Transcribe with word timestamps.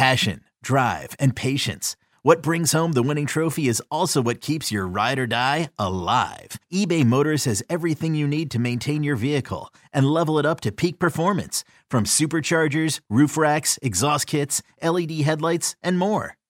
Passion, 0.00 0.40
drive, 0.62 1.14
and 1.20 1.36
patience. 1.36 1.94
What 2.22 2.42
brings 2.42 2.72
home 2.72 2.92
the 2.92 3.02
winning 3.02 3.26
trophy 3.26 3.68
is 3.68 3.82
also 3.90 4.22
what 4.22 4.40
keeps 4.40 4.72
your 4.72 4.88
ride 4.88 5.18
or 5.18 5.26
die 5.26 5.68
alive. 5.78 6.58
eBay 6.72 7.04
Motors 7.04 7.44
has 7.44 7.62
everything 7.68 8.14
you 8.14 8.26
need 8.26 8.50
to 8.52 8.58
maintain 8.58 9.02
your 9.02 9.16
vehicle 9.16 9.74
and 9.92 10.06
level 10.06 10.38
it 10.38 10.46
up 10.46 10.62
to 10.62 10.72
peak 10.72 10.98
performance 10.98 11.64
from 11.90 12.04
superchargers, 12.04 13.00
roof 13.10 13.36
racks, 13.36 13.78
exhaust 13.82 14.26
kits, 14.26 14.62
LED 14.82 15.10
headlights, 15.20 15.76
and 15.82 15.98
more. 15.98 16.38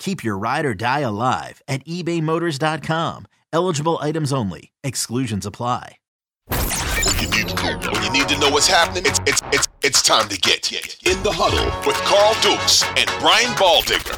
Keep 0.00 0.24
your 0.24 0.38
ride 0.38 0.64
or 0.64 0.72
die 0.72 1.00
alive 1.00 1.62
at 1.68 1.84
ebaymotors.com. 1.84 3.26
Eligible 3.52 3.98
items 4.00 4.32
only. 4.32 4.72
Exclusions 4.82 5.44
apply. 5.44 5.98
When 6.48 7.18
you 7.20 7.28
need 7.28 7.48
to 7.48 7.54
know, 7.62 7.78
when 7.92 8.02
you 8.02 8.10
need 8.10 8.28
to 8.30 8.38
know 8.38 8.48
what's 8.48 8.66
happening, 8.66 9.04
it's 9.04 9.20
it's 9.26 9.42
it's 9.52 9.68
it's 9.82 10.02
time 10.02 10.28
to 10.30 10.38
get 10.38 10.72
in 10.72 11.22
the 11.22 11.30
huddle 11.30 11.66
with 11.86 11.96
Carl 12.08 12.34
Dukes 12.40 12.82
and 12.96 13.10
Brian 13.20 13.52
Baldinger. 13.60 14.16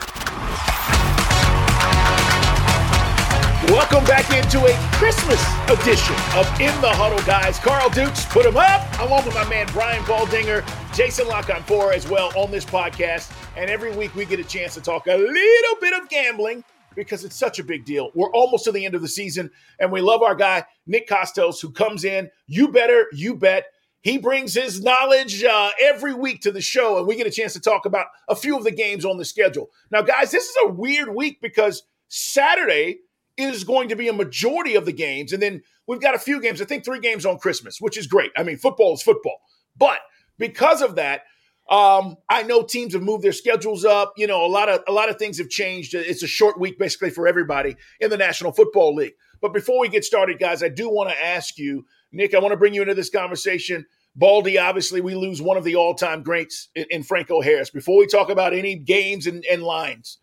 Welcome 3.70 4.04
back 4.04 4.30
into 4.30 4.64
a 4.66 4.74
Christmas 4.96 5.42
edition 5.68 6.14
of 6.36 6.46
In 6.60 6.78
the 6.80 6.90
Huddle, 6.90 7.24
guys. 7.24 7.58
Carl 7.58 7.88
Dukes, 7.90 8.26
put 8.26 8.44
him 8.44 8.56
up, 8.56 8.86
along 9.00 9.24
with 9.24 9.34
my 9.34 9.48
man 9.48 9.66
Brian 9.72 10.02
Baldinger, 10.02 10.62
Jason 10.94 11.26
Lock 11.26 11.48
on 11.48 11.62
four 11.62 11.92
as 11.92 12.08
well 12.08 12.32
on 12.36 12.50
this 12.50 12.64
podcast. 12.64 13.32
And 13.54 13.68
every 13.68 13.94
week 13.94 14.14
we 14.14 14.24
get 14.24 14.40
a 14.40 14.44
chance 14.44 14.74
to 14.74 14.80
talk 14.80 15.06
a 15.06 15.16
little 15.16 15.76
bit 15.80 15.92
of 15.92 16.08
gambling 16.08 16.64
because 16.94 17.22
it's 17.22 17.36
such 17.36 17.58
a 17.58 17.64
big 17.64 17.84
deal. 17.84 18.10
We're 18.14 18.30
almost 18.30 18.64
to 18.64 18.72
the 18.72 18.84
end 18.86 18.94
of 18.94 19.02
the 19.02 19.08
season, 19.08 19.50
and 19.78 19.92
we 19.92 20.00
love 20.00 20.22
our 20.22 20.34
guy, 20.34 20.64
Nick 20.86 21.06
Kostos, 21.06 21.60
who 21.60 21.70
comes 21.70 22.04
in. 22.04 22.30
You 22.46 22.68
better, 22.68 23.08
you 23.12 23.34
bet. 23.34 23.66
He 24.00 24.16
brings 24.16 24.54
his 24.54 24.82
knowledge 24.82 25.44
uh, 25.44 25.70
every 25.80 26.14
week 26.14 26.40
to 26.42 26.50
the 26.50 26.62
show, 26.62 26.96
and 26.98 27.06
we 27.06 27.14
get 27.14 27.26
a 27.26 27.30
chance 27.30 27.52
to 27.52 27.60
talk 27.60 27.84
about 27.84 28.06
a 28.28 28.34
few 28.34 28.56
of 28.56 28.64
the 28.64 28.70
games 28.70 29.04
on 29.04 29.18
the 29.18 29.24
schedule. 29.24 29.70
Now, 29.90 30.00
guys, 30.00 30.30
this 30.30 30.48
is 30.48 30.56
a 30.64 30.68
weird 30.68 31.14
week 31.14 31.40
because 31.42 31.82
Saturday 32.08 33.00
is 33.36 33.64
going 33.64 33.90
to 33.90 33.96
be 33.96 34.08
a 34.08 34.14
majority 34.14 34.76
of 34.76 34.86
the 34.86 34.92
games, 34.92 35.32
and 35.32 35.42
then 35.42 35.62
we've 35.86 36.00
got 36.00 36.14
a 36.14 36.18
few 36.18 36.40
games, 36.40 36.62
I 36.62 36.64
think 36.64 36.84
three 36.84 37.00
games 37.00 37.26
on 37.26 37.38
Christmas, 37.38 37.80
which 37.80 37.98
is 37.98 38.06
great. 38.06 38.32
I 38.34 38.44
mean, 38.44 38.56
football 38.56 38.94
is 38.94 39.02
football. 39.02 39.40
But 39.76 40.00
because 40.38 40.80
of 40.82 40.96
that, 40.96 41.22
um, 41.68 42.16
I 42.28 42.42
know 42.42 42.62
teams 42.62 42.92
have 42.92 43.02
moved 43.02 43.22
their 43.22 43.32
schedules 43.32 43.84
up. 43.84 44.12
You 44.16 44.26
know, 44.26 44.44
a 44.44 44.48
lot 44.48 44.68
of 44.68 44.82
a 44.88 44.92
lot 44.92 45.08
of 45.08 45.16
things 45.16 45.38
have 45.38 45.48
changed. 45.48 45.94
It's 45.94 46.22
a 46.22 46.26
short 46.26 46.58
week 46.58 46.78
basically 46.78 47.10
for 47.10 47.26
everybody 47.26 47.76
in 48.00 48.10
the 48.10 48.16
National 48.16 48.52
Football 48.52 48.94
League. 48.94 49.14
But 49.40 49.52
before 49.52 49.80
we 49.80 49.88
get 49.88 50.04
started, 50.04 50.38
guys, 50.38 50.62
I 50.62 50.68
do 50.68 50.88
want 50.88 51.10
to 51.10 51.24
ask 51.24 51.58
you, 51.58 51.84
Nick. 52.12 52.34
I 52.34 52.38
want 52.38 52.52
to 52.52 52.56
bring 52.56 52.74
you 52.74 52.82
into 52.82 52.94
this 52.94 53.10
conversation. 53.10 53.86
Baldy, 54.14 54.58
obviously, 54.58 55.00
we 55.00 55.14
lose 55.14 55.40
one 55.40 55.56
of 55.56 55.64
the 55.64 55.76
all-time 55.76 56.22
greats 56.22 56.68
in, 56.74 56.84
in 56.90 57.02
Franco 57.02 57.40
Harris. 57.40 57.70
Before 57.70 57.98
we 57.98 58.06
talk 58.06 58.28
about 58.28 58.52
any 58.52 58.74
games 58.74 59.26
and, 59.26 59.42
and 59.50 59.62
lines, 59.62 60.18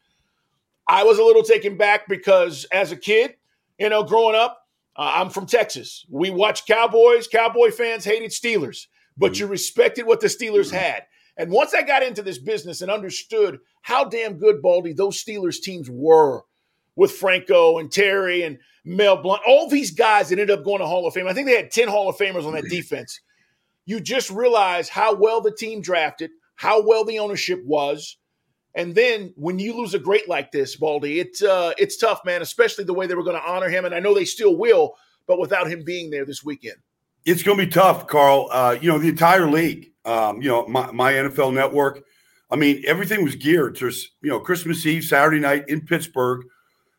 I 0.87 1.03
was 1.03 1.17
a 1.17 1.23
little 1.23 1.41
taken 1.43 1.75
back 1.75 2.07
because 2.07 2.65
as 2.71 2.91
a 2.91 2.95
kid, 2.95 3.35
you 3.79 3.89
know, 3.89 4.03
growing 4.03 4.35
up, 4.35 4.67
uh, 4.95 5.13
I'm 5.15 5.29
from 5.29 5.47
Texas. 5.47 6.05
We 6.09 6.29
watched 6.29 6.67
Cowboys. 6.67 7.27
Cowboy 7.27 7.71
fans 7.71 8.05
hated 8.05 8.31
Steelers, 8.31 8.87
but 9.17 9.39
you 9.39 9.47
respected 9.47 10.05
what 10.05 10.19
the 10.19 10.27
Steelers 10.27 10.71
had. 10.71 11.05
And 11.39 11.49
once 11.49 11.73
I 11.73 11.83
got 11.83 12.03
into 12.03 12.21
this 12.21 12.37
business 12.37 12.81
and 12.81 12.91
understood 12.91 13.59
how 13.81 14.03
damn 14.03 14.37
good 14.37 14.61
Baldy 14.61 14.91
those 14.91 15.23
Steelers 15.23 15.61
teams 15.61 15.89
were 15.89 16.43
with 16.97 17.13
Franco 17.13 17.79
and 17.79 17.89
Terry 17.89 18.43
and 18.43 18.59
Mel 18.83 19.21
Blount, 19.21 19.41
all 19.47 19.69
these 19.69 19.91
guys 19.91 20.27
that 20.29 20.37
ended 20.37 20.51
up 20.51 20.65
going 20.65 20.79
to 20.79 20.85
Hall 20.85 21.07
of 21.07 21.13
Fame. 21.13 21.27
I 21.27 21.33
think 21.33 21.47
they 21.47 21.55
had 21.55 21.71
10 21.71 21.87
Hall 21.87 22.09
of 22.09 22.17
Famers 22.17 22.45
on 22.45 22.53
that 22.55 22.65
defense. 22.65 23.21
You 23.85 24.01
just 24.01 24.29
realize 24.29 24.89
how 24.89 25.15
well 25.15 25.39
the 25.39 25.55
team 25.55 25.81
drafted, 25.81 26.31
how 26.55 26.85
well 26.85 27.05
the 27.05 27.19
ownership 27.19 27.63
was. 27.65 28.17
And 28.75 28.93
then 28.93 29.33
when 29.37 29.59
you 29.59 29.73
lose 29.77 29.93
a 29.93 29.99
great 29.99 30.27
like 30.27 30.51
this, 30.51 30.75
Baldy, 30.75 31.21
it's 31.21 31.41
uh, 31.41 31.71
it's 31.77 31.97
tough, 31.97 32.19
man. 32.25 32.41
Especially 32.41 32.83
the 32.83 32.93
way 32.93 33.07
they 33.07 33.15
were 33.15 33.23
going 33.23 33.39
to 33.41 33.49
honor 33.49 33.69
him, 33.69 33.85
and 33.85 33.95
I 33.95 33.99
know 33.99 34.13
they 34.13 34.25
still 34.25 34.57
will, 34.57 34.95
but 35.25 35.39
without 35.39 35.71
him 35.71 35.83
being 35.83 36.11
there 36.11 36.25
this 36.25 36.43
weekend, 36.43 36.77
it's 37.25 37.43
going 37.43 37.57
to 37.57 37.65
be 37.65 37.71
tough, 37.71 38.07
Carl. 38.07 38.47
Uh, 38.51 38.77
you 38.79 38.89
know 38.89 38.97
the 38.97 39.09
entire 39.09 39.49
league 39.49 39.89
um, 40.09 40.41
you 40.41 40.49
know, 40.49 40.67
my, 40.67 40.91
my 40.91 41.13
NFL 41.13 41.53
network. 41.53 42.03
I 42.49 42.55
mean, 42.55 42.83
everything 42.87 43.23
was 43.23 43.35
geared 43.35 43.75
to, 43.77 43.91
you 44.21 44.29
know, 44.29 44.39
Christmas 44.39 44.85
Eve, 44.85 45.03
Saturday 45.03 45.39
night 45.39 45.65
in 45.67 45.81
Pittsburgh, 45.81 46.45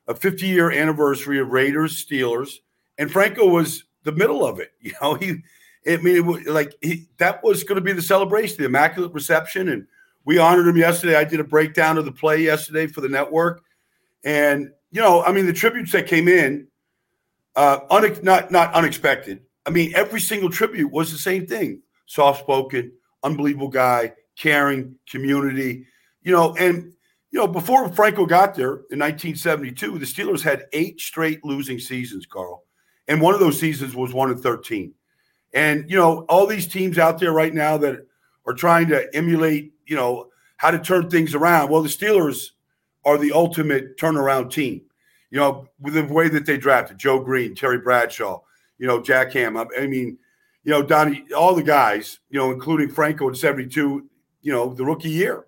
a 0.07 0.15
50 0.15 0.47
year 0.47 0.71
anniversary 0.71 1.41
of 1.41 1.49
Raiders, 1.49 2.05
Steelers. 2.05 2.59
And 2.99 3.11
Franco 3.11 3.49
was 3.49 3.85
the 4.05 4.13
middle 4.13 4.47
of 4.47 4.61
it. 4.61 4.73
You 4.81 4.93
know, 5.03 5.15
he, 5.15 5.37
I 5.87 5.97
mean, 5.97 6.17
it 6.17 6.25
was 6.25 6.47
like 6.47 6.75
he, 6.83 7.09
that 7.19 7.43
was 7.43 7.65
going 7.65 7.77
to 7.77 7.85
be 7.85 7.93
the 7.93 8.03
celebration, 8.03 8.59
the 8.59 8.67
immaculate 8.67 9.13
reception. 9.13 9.71
And 9.71 9.87
we 10.25 10.39
honored 10.39 10.69
him 10.69 10.77
yesterday. 10.77 11.17
I 11.17 11.25
did 11.25 11.41
a 11.41 11.45
breakdown 11.45 11.99
of 11.99 12.05
the 12.05 12.13
play 12.13 12.43
yesterday 12.43 12.87
for 12.87 13.01
the 13.01 13.09
network. 13.09 13.63
And, 14.23 14.71
you 14.91 15.01
know, 15.01 15.23
I 15.23 15.33
mean, 15.33 15.47
the 15.47 15.53
tributes 15.53 15.93
that 15.93 16.07
came 16.07 16.29
in, 16.29 16.69
uh, 17.57 17.81
not, 18.23 18.53
not 18.53 18.75
unexpected. 18.75 19.41
I 19.71 19.73
mean, 19.73 19.93
every 19.95 20.21
single 20.21 20.51
tribute 20.51 20.91
was 20.91 21.13
the 21.13 21.19
same 21.19 21.47
thing 21.47 21.81
soft 22.07 22.41
spoken, 22.41 22.91
unbelievable 23.23 23.69
guy, 23.69 24.13
caring, 24.37 24.97
community. 25.09 25.87
You 26.23 26.33
know, 26.33 26.57
and 26.57 26.93
you 27.31 27.39
know, 27.39 27.47
before 27.47 27.89
Franco 27.89 28.27
got 28.27 28.57
there 28.57 28.83
in 28.91 28.99
1972, 28.99 30.01
the 30.01 30.05
Steelers 30.05 30.43
had 30.43 30.65
eight 30.73 31.01
straight 31.01 31.45
losing 31.45 31.79
seasons, 31.79 32.27
Carl. 32.27 32.65
And 33.07 33.21
one 33.21 33.33
of 33.33 33.39
those 33.39 33.61
seasons 33.61 33.95
was 33.95 34.13
one 34.13 34.33
in 34.33 34.39
13. 34.39 34.93
And, 35.55 35.89
you 35.89 35.97
know, 35.97 36.25
all 36.29 36.49
these 36.49 36.67
teams 36.67 36.99
out 36.99 37.21
there 37.21 37.33
right 37.33 37.55
now 37.55 37.77
that 37.77 38.05
are 38.47 38.55
trying 38.55 38.89
to 38.89 39.09
emulate, 39.15 39.73
you 39.87 39.95
know, 39.95 40.31
how 40.57 40.73
to 40.73 40.81
turn 40.81 41.09
things 41.09 41.33
around. 41.33 41.71
Well, 41.71 41.83
the 41.83 41.89
Steelers 41.89 42.51
are 43.05 43.19
the 43.19 43.31
ultimate 43.31 43.97
turnaround 43.99 44.51
team, 44.51 44.83
you 45.31 45.39
know, 45.39 45.69
with 45.79 45.95
the 45.95 46.03
way 46.03 46.29
that 46.29 46.45
they 46.45 46.57
drafted 46.57 46.99
Joe 46.99 47.21
Greene, 47.21 47.55
Terry 47.55 47.79
Bradshaw, 47.79 48.41
you 48.81 48.87
know, 48.89 49.01
Jack 49.01 49.33
Ham. 49.35 49.57
I 49.57 49.87
mean, 49.87 50.19
you 50.65 50.73
know, 50.73 50.83
Donnie, 50.83 51.25
all 51.37 51.55
the 51.55 51.63
guys, 51.63 52.19
you 52.31 52.39
know, 52.39 52.51
including 52.51 52.89
Franco 52.89 53.29
in 53.29 53.35
72, 53.35 54.09
you 54.43 54.53
know, 54.53 54.75
the 54.75 54.85
rookie 54.85 55.11
year. 55.11 55.47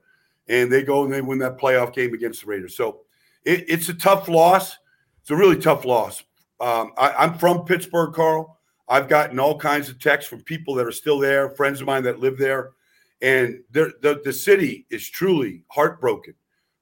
And 0.49 0.71
they 0.71 0.83
go 0.83 1.05
and 1.05 1.13
they 1.13 1.21
win 1.21 1.39
that 1.39 1.59
playoff 1.59 1.93
game 1.95 2.15
against 2.15 2.43
the 2.43 2.47
Raiders. 2.47 2.77
So 2.77 3.01
it, 3.45 3.65
it's 3.69 3.89
a 3.89 3.95
tough 3.95 4.29
loss. 4.29 4.77
It's 5.21 5.31
a 5.31 5.37
really 5.37 5.57
tough 5.57 5.85
loss. 5.85 6.23
Um, 6.61 6.93
I, 6.97 7.25
am 7.25 7.39
from 7.39 7.65
Pittsburgh, 7.65 8.13
Carl. 8.13 8.59
I've 8.89 9.09
gotten 9.09 9.41
all 9.41 9.59
kinds 9.59 9.89
of 9.89 9.99
texts 9.99 10.29
from 10.29 10.43
people 10.43 10.75
that 10.75 10.87
are 10.87 10.93
still 10.93 11.19
there, 11.19 11.51
friends 11.51 11.81
of 11.81 11.87
mine 11.87 12.03
that 12.05 12.21
live 12.21 12.39
there. 12.39 12.73
And 13.21 13.61
the, 13.71 14.21
the 14.25 14.33
city 14.33 14.87
is 14.91 15.09
truly 15.09 15.65
heartbroken 15.69 16.35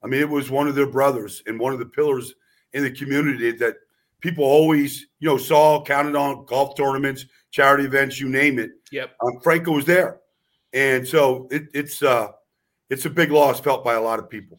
I 0.03 0.07
mean, 0.07 0.21
it 0.21 0.29
was 0.29 0.51
one 0.51 0.69
of 0.69 0.75
their 0.75 0.87
brothers 0.87 1.43
and 1.47 1.59
one 1.59 1.73
of 1.73 1.79
the 1.79 1.87
pillars 1.87 2.35
in 2.73 2.83
the 2.83 2.91
community 2.91 3.53
that 3.53 3.77
people 4.21 4.45
always, 4.45 5.07
you 5.19 5.29
know, 5.29 5.37
saw, 5.37 5.83
counted 5.83 6.17
on 6.17 6.45
golf 6.47 6.77
tournaments, 6.77 7.27
charity 7.51 7.85
events, 7.85 8.21
you 8.21 8.29
name 8.29 8.59
it. 8.59 8.71
Yep. 8.93 9.11
Um, 9.23 9.41
Franco 9.43 9.73
was 9.73 9.85
there, 9.85 10.21
and 10.73 11.07
so 11.07 11.49
it, 11.51 11.65
it's 11.75 12.03
uh, 12.03 12.29
it's 12.89 13.05
a 13.05 13.11
big 13.11 13.31
loss 13.31 13.61
felt 13.61 13.85
by 13.85 13.95
a 13.95 14.01
lot 14.01 14.19
of 14.19 14.29
people. 14.29 14.59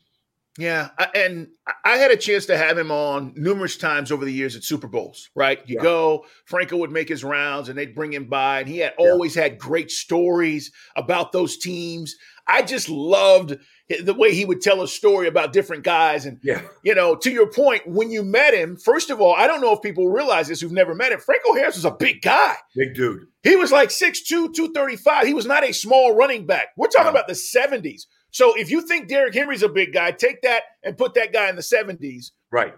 Yeah, 0.58 0.90
and 1.16 1.48
I 1.86 1.96
had 1.96 2.12
a 2.12 2.18
chance 2.18 2.46
to 2.48 2.58
have 2.58 2.78
him 2.78 2.92
on 2.92 3.34
numerous 3.38 3.78
times 3.78 4.12
over 4.12 4.26
the 4.26 4.34
years 4.34 4.56
at 4.58 4.66
Super 4.66 4.88
Bowls. 4.88 5.30
Right, 5.34 5.60
you 5.66 5.76
yeah. 5.78 5.84
go, 5.84 6.26
Franco 6.46 6.76
would 6.78 6.92
make 6.92 7.08
his 7.08 7.24
rounds, 7.24 7.70
and 7.70 7.78
they'd 7.78 7.96
bring 7.96 8.12
him 8.12 8.26
by, 8.26 8.60
and 8.60 8.68
he 8.68 8.80
had 8.80 8.94
always 8.98 9.36
yeah. 9.36 9.44
had 9.44 9.58
great 9.58 9.90
stories 9.90 10.72
about 10.98 11.32
those 11.32 11.58
teams. 11.58 12.16
I 12.48 12.64
just 12.64 12.90
loved 12.90 13.58
the 14.04 14.14
way 14.14 14.34
he 14.34 14.46
would 14.46 14.62
tell 14.62 14.82
a 14.82 14.88
story 14.88 15.28
about 15.28 15.54
different 15.54 15.84
guys. 15.84 16.26
And, 16.26 16.40
yeah. 16.44 16.62
you 16.84 16.96
know, 16.96 17.16
to 17.16 17.32
your 17.32 17.48
point, 17.48 17.88
when 17.88 18.12
you 18.12 18.24
met 18.24 18.54
him, 18.54 18.78
first 18.78 19.10
of 19.10 19.20
all, 19.20 19.36
I 19.36 19.48
don't 19.48 19.62
know 19.62 19.74
if 19.74 19.82
people 19.82 20.10
realize 20.10 20.48
this 20.48 20.62
who've 20.62 20.72
never 20.72 20.96
met 20.96 21.12
him. 21.12 21.20
Franco 21.20 21.54
Harris 21.54 21.76
was 21.76 21.86
a 21.86 21.92
big 21.92 22.22
guy. 22.22 22.56
Big 22.76 22.94
dude. 22.94 23.28
He 23.44 23.56
was 23.56 23.72
like 23.72 23.90
6'2, 23.90 24.28
235. 24.28 25.26
He 25.26 25.34
was 25.34 25.46
not 25.46 25.64
a 25.64 25.74
small 25.74 26.16
running 26.16 26.46
back. 26.46 26.68
We're 26.78 26.88
talking 26.88 27.06
no. 27.06 27.12
about 27.12 27.28
the 27.28 27.34
70s. 27.34 28.06
So 28.32 28.58
if 28.58 28.72
you 28.72 28.82
think 28.82 29.08
Derrick 29.08 29.34
Henry's 29.34 29.64
a 29.64 29.70
big 29.70 29.94
guy, 29.94 30.12
take 30.12 30.42
that 30.44 30.64
and 30.84 30.98
put 30.98 31.14
that 31.16 31.34
guy 31.34 31.50
in 31.50 31.56
the 31.56 31.62
70s. 31.62 32.32
Right. 32.52 32.74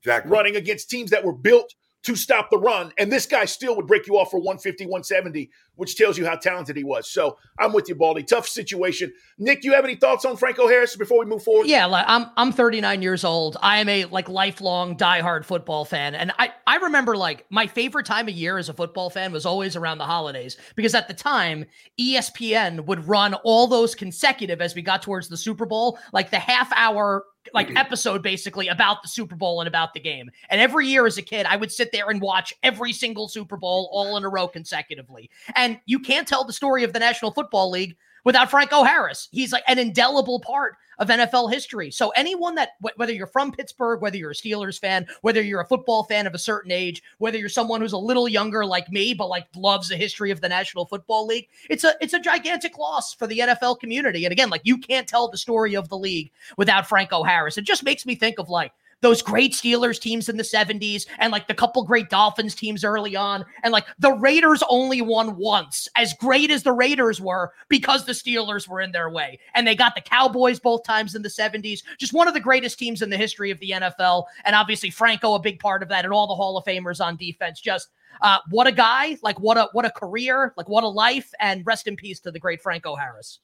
Exactly. 0.00 0.30
Running 0.30 0.56
against 0.56 0.90
teams 0.90 1.10
that 1.10 1.24
were 1.24 1.32
built 1.32 1.74
to 2.02 2.16
stop 2.16 2.50
the 2.50 2.58
run. 2.58 2.92
And 2.98 3.10
this 3.10 3.26
guy 3.26 3.44
still 3.44 3.76
would 3.76 3.86
break 3.86 4.06
you 4.06 4.18
off 4.18 4.30
for 4.30 4.38
150, 4.38 4.86
170, 4.86 5.50
which 5.76 5.96
tells 5.96 6.18
you 6.18 6.26
how 6.26 6.34
talented 6.34 6.76
he 6.76 6.84
was. 6.84 7.08
So 7.08 7.38
I'm 7.58 7.72
with 7.72 7.88
you, 7.88 7.94
Baldy. 7.94 8.24
Tough 8.24 8.48
situation. 8.48 9.12
Nick, 9.38 9.62
you 9.64 9.72
have 9.72 9.84
any 9.84 9.94
thoughts 9.94 10.24
on 10.24 10.36
Franco 10.36 10.66
Harris 10.66 10.96
before 10.96 11.20
we 11.20 11.26
move 11.26 11.42
forward? 11.42 11.68
Yeah, 11.68 11.86
like 11.86 12.04
I'm 12.08 12.26
I'm 12.36 12.52
39 12.52 13.02
years 13.02 13.24
old. 13.24 13.56
I 13.62 13.78
am 13.78 13.88
a 13.88 14.04
like 14.06 14.28
lifelong 14.28 14.96
diehard 14.96 15.44
football 15.44 15.84
fan. 15.84 16.14
And 16.14 16.32
I, 16.38 16.52
I 16.66 16.76
remember 16.76 17.16
like 17.16 17.46
my 17.50 17.66
favorite 17.66 18.06
time 18.06 18.28
of 18.28 18.34
year 18.34 18.58
as 18.58 18.68
a 18.68 18.74
football 18.74 19.08
fan 19.08 19.32
was 19.32 19.46
always 19.46 19.76
around 19.76 19.98
the 19.98 20.04
holidays 20.06 20.56
because 20.74 20.94
at 20.94 21.08
the 21.08 21.14
time 21.14 21.66
ESPN 22.00 22.84
would 22.86 23.06
run 23.06 23.34
all 23.44 23.66
those 23.66 23.94
consecutive 23.94 24.60
as 24.60 24.74
we 24.74 24.82
got 24.82 25.02
towards 25.02 25.28
the 25.28 25.36
Super 25.36 25.66
Bowl, 25.66 25.98
like 26.12 26.30
the 26.30 26.38
half 26.38 26.72
hour 26.74 27.24
like 27.54 27.68
mm-hmm. 27.68 27.76
episode 27.76 28.22
basically 28.22 28.68
about 28.68 29.02
the 29.02 29.08
Super 29.08 29.34
Bowl 29.34 29.60
and 29.60 29.68
about 29.68 29.94
the 29.94 30.00
game. 30.00 30.30
And 30.50 30.60
every 30.60 30.86
year 30.86 31.06
as 31.06 31.18
a 31.18 31.22
kid, 31.22 31.46
I 31.46 31.56
would 31.56 31.72
sit 31.72 31.92
there 31.92 32.08
and 32.10 32.20
watch 32.20 32.54
every 32.62 32.92
single 32.92 33.28
Super 33.28 33.56
Bowl 33.56 33.88
all 33.92 34.16
in 34.16 34.24
a 34.24 34.28
row 34.28 34.48
consecutively. 34.48 35.30
And 35.54 35.80
you 35.86 35.98
can't 35.98 36.26
tell 36.26 36.44
the 36.44 36.52
story 36.52 36.84
of 36.84 36.92
the 36.92 36.98
National 36.98 37.32
Football 37.32 37.70
League 37.70 37.96
without 38.24 38.50
Franco 38.50 38.82
Harris. 38.82 39.28
He's 39.30 39.52
like 39.52 39.64
an 39.66 39.78
indelible 39.78 40.40
part 40.40 40.76
of 40.98 41.08
NFL 41.08 41.52
history. 41.52 41.90
So 41.90 42.10
anyone 42.10 42.54
that 42.54 42.70
whether 42.96 43.12
you're 43.12 43.26
from 43.26 43.52
Pittsburgh, 43.52 44.00
whether 44.00 44.16
you're 44.16 44.30
a 44.30 44.34
Steelers 44.34 44.78
fan, 44.78 45.06
whether 45.22 45.42
you're 45.42 45.60
a 45.60 45.66
football 45.66 46.04
fan 46.04 46.26
of 46.26 46.34
a 46.34 46.38
certain 46.38 46.70
age, 46.70 47.02
whether 47.18 47.38
you're 47.38 47.48
someone 47.48 47.80
who's 47.80 47.92
a 47.92 47.98
little 47.98 48.28
younger 48.28 48.64
like 48.64 48.90
me 48.90 49.14
but 49.14 49.28
like 49.28 49.46
loves 49.56 49.88
the 49.88 49.96
history 49.96 50.30
of 50.30 50.40
the 50.40 50.48
National 50.48 50.86
Football 50.86 51.26
League, 51.26 51.48
it's 51.68 51.84
a 51.84 51.94
it's 52.00 52.14
a 52.14 52.20
gigantic 52.20 52.78
loss 52.78 53.14
for 53.14 53.26
the 53.26 53.40
NFL 53.40 53.80
community. 53.80 54.24
And 54.24 54.32
again, 54.32 54.50
like 54.50 54.62
you 54.64 54.78
can't 54.78 55.08
tell 55.08 55.28
the 55.28 55.38
story 55.38 55.74
of 55.74 55.88
the 55.88 55.98
league 55.98 56.30
without 56.56 56.88
Franco 56.88 57.22
Harris. 57.22 57.58
It 57.58 57.64
just 57.64 57.84
makes 57.84 58.06
me 58.06 58.14
think 58.14 58.38
of 58.38 58.48
like 58.48 58.72
those 59.02 59.20
great 59.20 59.52
Steelers 59.52 60.00
teams 60.00 60.28
in 60.28 60.36
the 60.36 60.42
70s 60.42 61.06
and 61.18 61.32
like 61.32 61.48
the 61.48 61.54
couple 61.54 61.84
great 61.84 62.08
Dolphins 62.08 62.54
teams 62.54 62.84
early 62.84 63.14
on. 63.14 63.44
And 63.62 63.72
like 63.72 63.86
the 63.98 64.12
Raiders 64.12 64.62
only 64.70 65.02
won 65.02 65.36
once, 65.36 65.88
as 65.96 66.14
great 66.14 66.50
as 66.50 66.62
the 66.62 66.72
Raiders 66.72 67.20
were, 67.20 67.52
because 67.68 68.06
the 68.06 68.12
Steelers 68.12 68.66
were 68.66 68.80
in 68.80 68.92
their 68.92 69.10
way. 69.10 69.38
And 69.54 69.66
they 69.66 69.74
got 69.74 69.94
the 69.94 70.00
Cowboys 70.00 70.60
both 70.60 70.84
times 70.84 71.14
in 71.14 71.22
the 71.22 71.28
70s. 71.28 71.82
Just 71.98 72.12
one 72.12 72.28
of 72.28 72.34
the 72.34 72.40
greatest 72.40 72.78
teams 72.78 73.02
in 73.02 73.10
the 73.10 73.16
history 73.16 73.50
of 73.50 73.58
the 73.58 73.70
NFL. 73.70 74.24
And 74.44 74.56
obviously 74.56 74.90
Franco, 74.90 75.34
a 75.34 75.40
big 75.40 75.58
part 75.58 75.82
of 75.82 75.88
that, 75.88 76.04
and 76.04 76.14
all 76.14 76.26
the 76.26 76.34
Hall 76.34 76.56
of 76.56 76.64
Famers 76.64 77.04
on 77.04 77.16
defense. 77.16 77.60
Just 77.60 77.88
uh, 78.20 78.38
what 78.50 78.66
a 78.66 78.72
guy, 78.72 79.18
like 79.22 79.40
what 79.40 79.56
a 79.56 79.68
what 79.72 79.84
a 79.84 79.90
career, 79.90 80.54
like 80.56 80.68
what 80.68 80.84
a 80.84 80.88
life, 80.88 81.32
and 81.40 81.66
rest 81.66 81.88
in 81.88 81.96
peace 81.96 82.20
to 82.20 82.30
the 82.30 82.38
great 82.38 82.60
Franco 82.60 82.94
Harris. 82.94 83.40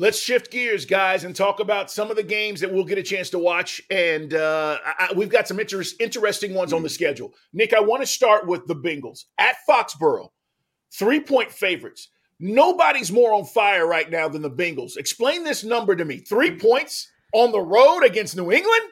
Let's 0.00 0.20
shift 0.20 0.52
gears, 0.52 0.84
guys, 0.84 1.24
and 1.24 1.34
talk 1.34 1.58
about 1.58 1.90
some 1.90 2.08
of 2.08 2.16
the 2.16 2.22
games 2.22 2.60
that 2.60 2.72
we'll 2.72 2.84
get 2.84 2.98
a 2.98 3.02
chance 3.02 3.30
to 3.30 3.38
watch. 3.38 3.82
And 3.90 4.32
uh, 4.32 4.78
I, 4.84 5.08
we've 5.16 5.28
got 5.28 5.48
some 5.48 5.58
interest, 5.58 6.00
interesting 6.00 6.54
ones 6.54 6.72
on 6.72 6.84
the 6.84 6.88
schedule. 6.88 7.34
Nick, 7.52 7.74
I 7.74 7.80
want 7.80 8.02
to 8.02 8.06
start 8.06 8.46
with 8.46 8.64
the 8.68 8.76
Bengals 8.76 9.24
at 9.38 9.56
Foxborough, 9.68 10.28
three 10.94 11.18
point 11.18 11.50
favorites. 11.50 12.10
Nobody's 12.38 13.10
more 13.10 13.34
on 13.34 13.44
fire 13.44 13.88
right 13.88 14.08
now 14.08 14.28
than 14.28 14.42
the 14.42 14.50
Bengals. 14.50 14.96
Explain 14.96 15.42
this 15.42 15.64
number 15.64 15.96
to 15.96 16.04
me. 16.04 16.18
Three 16.18 16.56
points 16.56 17.10
on 17.34 17.50
the 17.50 17.60
road 17.60 18.04
against 18.04 18.36
New 18.36 18.52
England? 18.52 18.82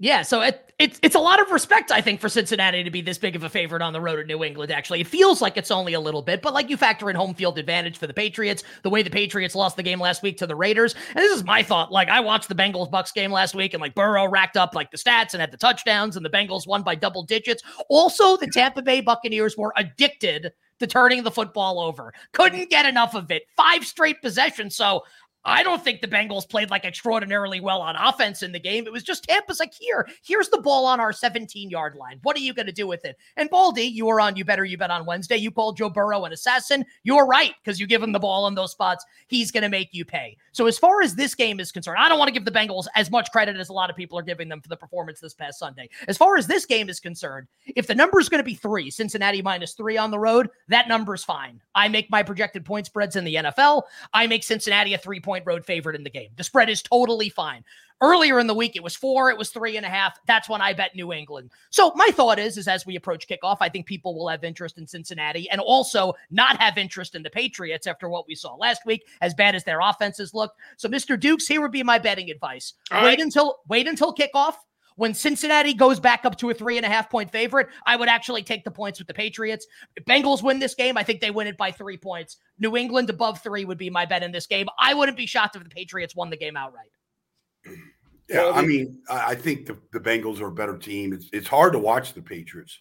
Yeah, 0.00 0.22
so 0.22 0.42
it, 0.42 0.72
it's 0.78 1.00
it's 1.02 1.16
a 1.16 1.18
lot 1.18 1.40
of 1.40 1.50
respect, 1.50 1.90
I 1.90 2.00
think, 2.00 2.20
for 2.20 2.28
Cincinnati 2.28 2.84
to 2.84 2.90
be 2.90 3.00
this 3.00 3.18
big 3.18 3.34
of 3.34 3.42
a 3.42 3.48
favorite 3.48 3.82
on 3.82 3.92
the 3.92 4.00
road 4.00 4.20
at 4.20 4.28
New 4.28 4.44
England. 4.44 4.70
Actually, 4.70 5.00
it 5.00 5.08
feels 5.08 5.42
like 5.42 5.56
it's 5.56 5.72
only 5.72 5.92
a 5.94 6.00
little 6.00 6.22
bit, 6.22 6.40
but 6.40 6.54
like 6.54 6.70
you 6.70 6.76
factor 6.76 7.10
in 7.10 7.16
home 7.16 7.34
field 7.34 7.58
advantage 7.58 7.98
for 7.98 8.06
the 8.06 8.14
Patriots, 8.14 8.62
the 8.84 8.90
way 8.90 9.02
the 9.02 9.10
Patriots 9.10 9.56
lost 9.56 9.76
the 9.76 9.82
game 9.82 10.00
last 10.00 10.22
week 10.22 10.38
to 10.38 10.46
the 10.46 10.54
Raiders, 10.54 10.94
and 11.08 11.16
this 11.16 11.36
is 11.36 11.42
my 11.42 11.64
thought. 11.64 11.90
Like 11.90 12.08
I 12.08 12.20
watched 12.20 12.48
the 12.48 12.54
Bengals 12.54 12.88
Bucks 12.88 13.10
game 13.10 13.32
last 13.32 13.56
week, 13.56 13.74
and 13.74 13.80
like 13.80 13.96
Burrow 13.96 14.28
racked 14.28 14.56
up 14.56 14.72
like 14.72 14.92
the 14.92 14.98
stats 14.98 15.32
and 15.32 15.40
had 15.40 15.50
the 15.50 15.56
touchdowns, 15.56 16.14
and 16.16 16.24
the 16.24 16.30
Bengals 16.30 16.64
won 16.64 16.84
by 16.84 16.94
double 16.94 17.24
digits. 17.24 17.64
Also, 17.88 18.36
the 18.36 18.46
Tampa 18.46 18.82
Bay 18.82 19.00
Buccaneers 19.00 19.56
were 19.56 19.72
addicted 19.76 20.52
to 20.78 20.86
turning 20.86 21.24
the 21.24 21.30
football 21.32 21.80
over. 21.80 22.12
Couldn't 22.32 22.70
get 22.70 22.86
enough 22.86 23.16
of 23.16 23.32
it. 23.32 23.42
Five 23.56 23.84
straight 23.84 24.22
possessions. 24.22 24.76
So 24.76 25.02
I 25.44 25.62
don't 25.62 25.82
think 25.82 26.00
the 26.00 26.08
Bengals 26.08 26.48
played 26.48 26.70
like 26.70 26.84
extraordinarily 26.84 27.60
well 27.60 27.80
on 27.80 27.96
offense 27.96 28.42
in 28.42 28.52
the 28.52 28.60
game. 28.60 28.86
It 28.86 28.92
was 28.92 29.02
just 29.02 29.24
Tampa's 29.24 29.60
like, 29.60 29.72
here, 29.72 30.06
here's 30.24 30.48
the 30.48 30.60
ball 30.60 30.84
on 30.84 31.00
our 31.00 31.12
17 31.12 31.70
yard 31.70 31.94
line. 31.94 32.18
What 32.22 32.36
are 32.36 32.40
you 32.40 32.52
going 32.52 32.66
to 32.66 32.72
do 32.72 32.86
with 32.86 33.04
it? 33.04 33.16
And 33.36 33.48
Baldy, 33.48 33.84
you 33.84 34.06
were 34.06 34.20
on 34.20 34.36
You 34.36 34.44
Better 34.44 34.64
You 34.64 34.76
Bet 34.76 34.90
on 34.90 35.06
Wednesday. 35.06 35.36
You 35.36 35.50
called 35.50 35.76
Joe 35.76 35.90
Burrow 35.90 36.24
an 36.24 36.32
assassin. 36.32 36.84
You're 37.02 37.26
right 37.26 37.54
because 37.62 37.80
you 37.80 37.86
give 37.86 38.02
him 38.02 38.12
the 38.12 38.18
ball 38.18 38.46
in 38.46 38.54
those 38.54 38.72
spots. 38.72 39.04
He's 39.28 39.50
going 39.50 39.62
to 39.62 39.68
make 39.68 39.88
you 39.92 40.04
pay. 40.04 40.36
So, 40.52 40.66
as 40.66 40.78
far 40.78 41.02
as 41.02 41.14
this 41.14 41.34
game 41.34 41.60
is 41.60 41.72
concerned, 41.72 41.98
I 42.00 42.08
don't 42.08 42.18
want 42.18 42.28
to 42.28 42.34
give 42.34 42.44
the 42.44 42.50
Bengals 42.50 42.86
as 42.94 43.10
much 43.10 43.30
credit 43.30 43.56
as 43.56 43.68
a 43.68 43.72
lot 43.72 43.90
of 43.90 43.96
people 43.96 44.18
are 44.18 44.22
giving 44.22 44.48
them 44.48 44.60
for 44.60 44.68
the 44.68 44.76
performance 44.76 45.20
this 45.20 45.34
past 45.34 45.58
Sunday. 45.58 45.88
As 46.08 46.18
far 46.18 46.36
as 46.36 46.46
this 46.46 46.66
game 46.66 46.88
is 46.88 47.00
concerned, 47.00 47.46
if 47.76 47.86
the 47.86 47.94
number 47.94 48.20
is 48.20 48.28
going 48.28 48.40
to 48.40 48.44
be 48.44 48.54
three, 48.54 48.90
Cincinnati 48.90 49.40
minus 49.40 49.74
three 49.74 49.96
on 49.96 50.10
the 50.10 50.18
road, 50.18 50.48
that 50.68 50.88
number 50.88 51.14
is 51.14 51.24
fine. 51.24 51.60
I 51.74 51.88
make 51.88 52.10
my 52.10 52.22
projected 52.22 52.64
point 52.64 52.86
spreads 52.86 53.16
in 53.16 53.24
the 53.24 53.36
NFL. 53.36 53.82
I 54.12 54.26
make 54.26 54.42
Cincinnati 54.42 54.94
a 54.94 54.98
three 54.98 55.20
point 55.28 55.44
road 55.44 55.62
favorite 55.62 55.94
in 55.94 56.04
the 56.04 56.08
game. 56.10 56.30
The 56.36 56.42
spread 56.42 56.70
is 56.70 56.80
totally 56.80 57.28
fine. 57.28 57.62
Earlier 58.00 58.38
in 58.38 58.46
the 58.46 58.54
week, 58.54 58.76
it 58.76 58.82
was 58.82 58.96
four, 58.96 59.28
it 59.28 59.36
was 59.36 59.50
three 59.50 59.76
and 59.76 59.84
a 59.84 59.90
half. 59.90 60.18
That's 60.24 60.48
when 60.48 60.62
I 60.62 60.72
bet 60.72 60.96
New 60.96 61.12
England. 61.12 61.50
So 61.68 61.92
my 61.96 62.08
thought 62.12 62.38
is, 62.38 62.56
is 62.56 62.66
as 62.66 62.86
we 62.86 62.96
approach 62.96 63.28
kickoff, 63.28 63.58
I 63.60 63.68
think 63.68 63.84
people 63.84 64.14
will 64.14 64.26
have 64.28 64.42
interest 64.42 64.78
in 64.78 64.86
Cincinnati 64.86 65.50
and 65.50 65.60
also 65.60 66.14
not 66.30 66.56
have 66.62 66.78
interest 66.78 67.14
in 67.14 67.22
the 67.22 67.28
Patriots 67.28 67.86
after 67.86 68.08
what 68.08 68.26
we 68.26 68.34
saw 68.34 68.54
last 68.54 68.86
week, 68.86 69.04
as 69.20 69.34
bad 69.34 69.54
as 69.54 69.64
their 69.64 69.80
offenses 69.80 70.32
looked. 70.32 70.58
So, 70.78 70.88
Mr. 70.88 71.20
Dukes, 71.20 71.46
here 71.46 71.60
would 71.60 71.72
be 71.72 71.82
my 71.82 71.98
betting 71.98 72.30
advice. 72.30 72.72
All 72.90 73.02
wait 73.02 73.08
right. 73.08 73.20
until 73.20 73.58
wait 73.68 73.86
until 73.86 74.14
kickoff. 74.14 74.54
When 74.98 75.14
Cincinnati 75.14 75.74
goes 75.74 76.00
back 76.00 76.24
up 76.24 76.36
to 76.38 76.50
a 76.50 76.54
three 76.54 76.76
and 76.76 76.84
a 76.84 76.88
half 76.88 77.08
point 77.08 77.30
favorite, 77.30 77.68
I 77.86 77.94
would 77.94 78.08
actually 78.08 78.42
take 78.42 78.64
the 78.64 78.70
points 78.72 78.98
with 78.98 79.06
the 79.06 79.14
Patriots. 79.14 79.64
If 79.94 80.04
Bengals 80.04 80.42
win 80.42 80.58
this 80.58 80.74
game, 80.74 80.98
I 80.98 81.04
think 81.04 81.20
they 81.20 81.30
win 81.30 81.46
it 81.46 81.56
by 81.56 81.70
three 81.70 81.96
points. 81.96 82.38
New 82.58 82.76
England 82.76 83.08
above 83.08 83.40
three 83.40 83.64
would 83.64 83.78
be 83.78 83.90
my 83.90 84.06
bet 84.06 84.24
in 84.24 84.32
this 84.32 84.48
game. 84.48 84.66
I 84.76 84.94
wouldn't 84.94 85.16
be 85.16 85.26
shocked 85.26 85.54
if 85.54 85.62
the 85.62 85.68
Patriots 85.68 86.16
won 86.16 86.30
the 86.30 86.36
game 86.36 86.56
outright. 86.56 86.90
Yeah, 88.28 88.50
I 88.52 88.62
mean, 88.62 88.98
I 89.08 89.36
think 89.36 89.66
the, 89.66 89.78
the 89.92 90.00
Bengals 90.00 90.40
are 90.40 90.48
a 90.48 90.52
better 90.52 90.76
team. 90.76 91.12
It's 91.12 91.30
it's 91.32 91.46
hard 91.46 91.74
to 91.74 91.78
watch 91.78 92.14
the 92.14 92.20
Patriots, 92.20 92.80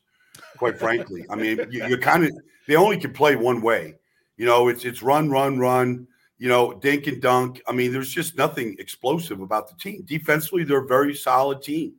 quite 0.58 0.80
frankly. 0.80 1.24
I 1.30 1.36
mean, 1.36 1.60
you, 1.70 1.86
you 1.86 1.98
kind 2.00 2.26
of 2.26 2.32
they 2.68 2.76
only 2.76 2.98
can 2.98 3.14
play 3.14 3.36
one 3.36 3.62
way. 3.62 3.94
You 4.38 4.48
know, 4.48 4.70
it's 4.70 4.86
it's 4.86 5.04
run, 5.04 5.30
run, 5.30 5.60
run. 5.60 6.08
You 6.40 6.50
know, 6.50 6.74
dink 6.74 7.06
and 7.06 7.22
dunk. 7.22 7.62
I 7.68 7.74
mean, 7.74 7.94
there's 7.94 8.12
just 8.12 8.40
nothing 8.40 8.76
explosive 8.80 9.40
about 9.40 9.68
the 9.68 9.76
team. 9.76 10.02
Defensively, 10.04 10.64
they're 10.64 10.84
a 10.84 10.88
very 10.88 11.14
solid 11.14 11.62
team. 11.62 11.94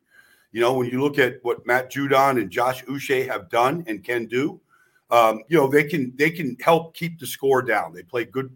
You 0.53 0.61
know, 0.61 0.73
when 0.75 0.89
you 0.89 1.03
look 1.03 1.19
at 1.19 1.39
what 1.43 1.67
Matt 1.67 1.93
Judon 1.93 2.41
and 2.41 2.51
Josh 2.51 2.85
Uche 2.85 3.27
have 3.27 3.51
done 3.51 3.85
and 3.87 4.03
can 4.03 4.27
do, 4.27 4.61
um, 5.11 5.43
you 5.49 5.57
know, 5.57 5.69
they 5.69 5.85
can 5.85 6.13
they 6.17 6.31
can 6.31 6.57
help 6.61 6.95
keep 6.95 7.19
the 7.19 7.27
score 7.27 7.63
down. 7.63 7.93
They 7.93 8.03
play 8.03 8.25
good 8.25 8.55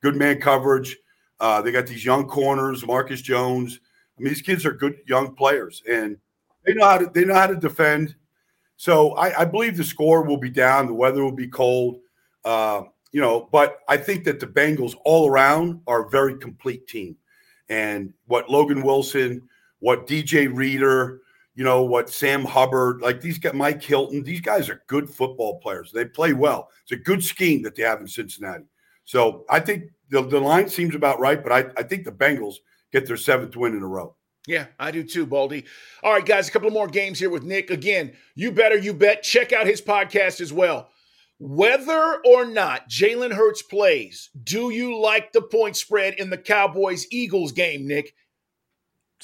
good 0.00 0.16
man 0.16 0.40
coverage. 0.40 0.96
Uh, 1.40 1.60
they 1.62 1.72
got 1.72 1.86
these 1.86 2.04
young 2.04 2.26
corners, 2.26 2.86
Marcus 2.86 3.20
Jones. 3.20 3.80
I 4.16 4.22
mean, 4.22 4.32
these 4.32 4.42
kids 4.42 4.64
are 4.64 4.72
good 4.72 4.96
young 5.06 5.34
players, 5.34 5.82
and 5.90 6.16
they 6.64 6.74
know 6.74 6.86
how 6.86 6.98
to 6.98 7.10
they 7.12 7.24
know 7.24 7.34
how 7.34 7.46
to 7.46 7.56
defend. 7.56 8.14
So 8.76 9.12
I, 9.12 9.42
I 9.42 9.44
believe 9.44 9.76
the 9.76 9.84
score 9.84 10.22
will 10.22 10.36
be 10.36 10.50
down. 10.50 10.86
The 10.86 10.94
weather 10.94 11.22
will 11.22 11.32
be 11.32 11.48
cold. 11.48 12.00
Uh, 12.44 12.82
you 13.12 13.20
know, 13.20 13.48
but 13.52 13.78
I 13.88 13.96
think 13.96 14.24
that 14.24 14.40
the 14.40 14.46
Bengals 14.46 14.94
all 15.04 15.28
around 15.28 15.80
are 15.86 16.06
a 16.06 16.10
very 16.10 16.36
complete 16.36 16.88
team. 16.88 17.16
And 17.68 18.12
what 18.26 18.50
Logan 18.50 18.82
Wilson, 18.82 19.48
what 19.78 20.06
DJ 20.06 20.52
Reader, 20.52 21.20
you 21.54 21.64
know 21.64 21.84
what 21.84 22.10
Sam 22.10 22.44
Hubbard, 22.44 23.00
like 23.00 23.20
these 23.20 23.38
guys, 23.38 23.54
Mike 23.54 23.82
Hilton, 23.82 24.22
these 24.22 24.40
guys 24.40 24.68
are 24.68 24.82
good 24.86 25.08
football 25.08 25.60
players. 25.60 25.92
They 25.92 26.04
play 26.04 26.32
well. 26.32 26.68
It's 26.82 26.92
a 26.92 26.96
good 26.96 27.22
scheme 27.22 27.62
that 27.62 27.76
they 27.76 27.82
have 27.82 28.00
in 28.00 28.08
Cincinnati. 28.08 28.64
So 29.04 29.44
I 29.48 29.60
think 29.60 29.90
the, 30.10 30.22
the 30.22 30.40
line 30.40 30.68
seems 30.68 30.94
about 30.94 31.20
right, 31.20 31.42
but 31.42 31.52
I, 31.52 31.66
I 31.76 31.82
think 31.82 32.04
the 32.04 32.12
Bengals 32.12 32.56
get 32.92 33.06
their 33.06 33.16
seventh 33.16 33.56
win 33.56 33.76
in 33.76 33.82
a 33.82 33.86
row. 33.86 34.16
Yeah, 34.46 34.66
I 34.78 34.90
do 34.90 35.02
too, 35.02 35.24
Baldy. 35.24 35.64
All 36.02 36.12
right, 36.12 36.24
guys, 36.24 36.48
a 36.48 36.50
couple 36.50 36.70
more 36.70 36.88
games 36.88 37.18
here 37.18 37.30
with 37.30 37.44
Nick. 37.44 37.70
Again, 37.70 38.14
you 38.34 38.52
better, 38.52 38.76
you 38.76 38.92
bet. 38.92 39.22
Check 39.22 39.52
out 39.52 39.66
his 39.66 39.80
podcast 39.80 40.40
as 40.40 40.52
well. 40.52 40.90
Whether 41.38 42.20
or 42.26 42.44
not 42.44 42.88
Jalen 42.88 43.32
Hurts 43.32 43.62
plays, 43.62 44.30
do 44.44 44.70
you 44.70 44.98
like 44.98 45.32
the 45.32 45.42
point 45.42 45.76
spread 45.76 46.14
in 46.14 46.30
the 46.30 46.38
Cowboys 46.38 47.06
Eagles 47.10 47.52
game, 47.52 47.86
Nick? 47.88 48.14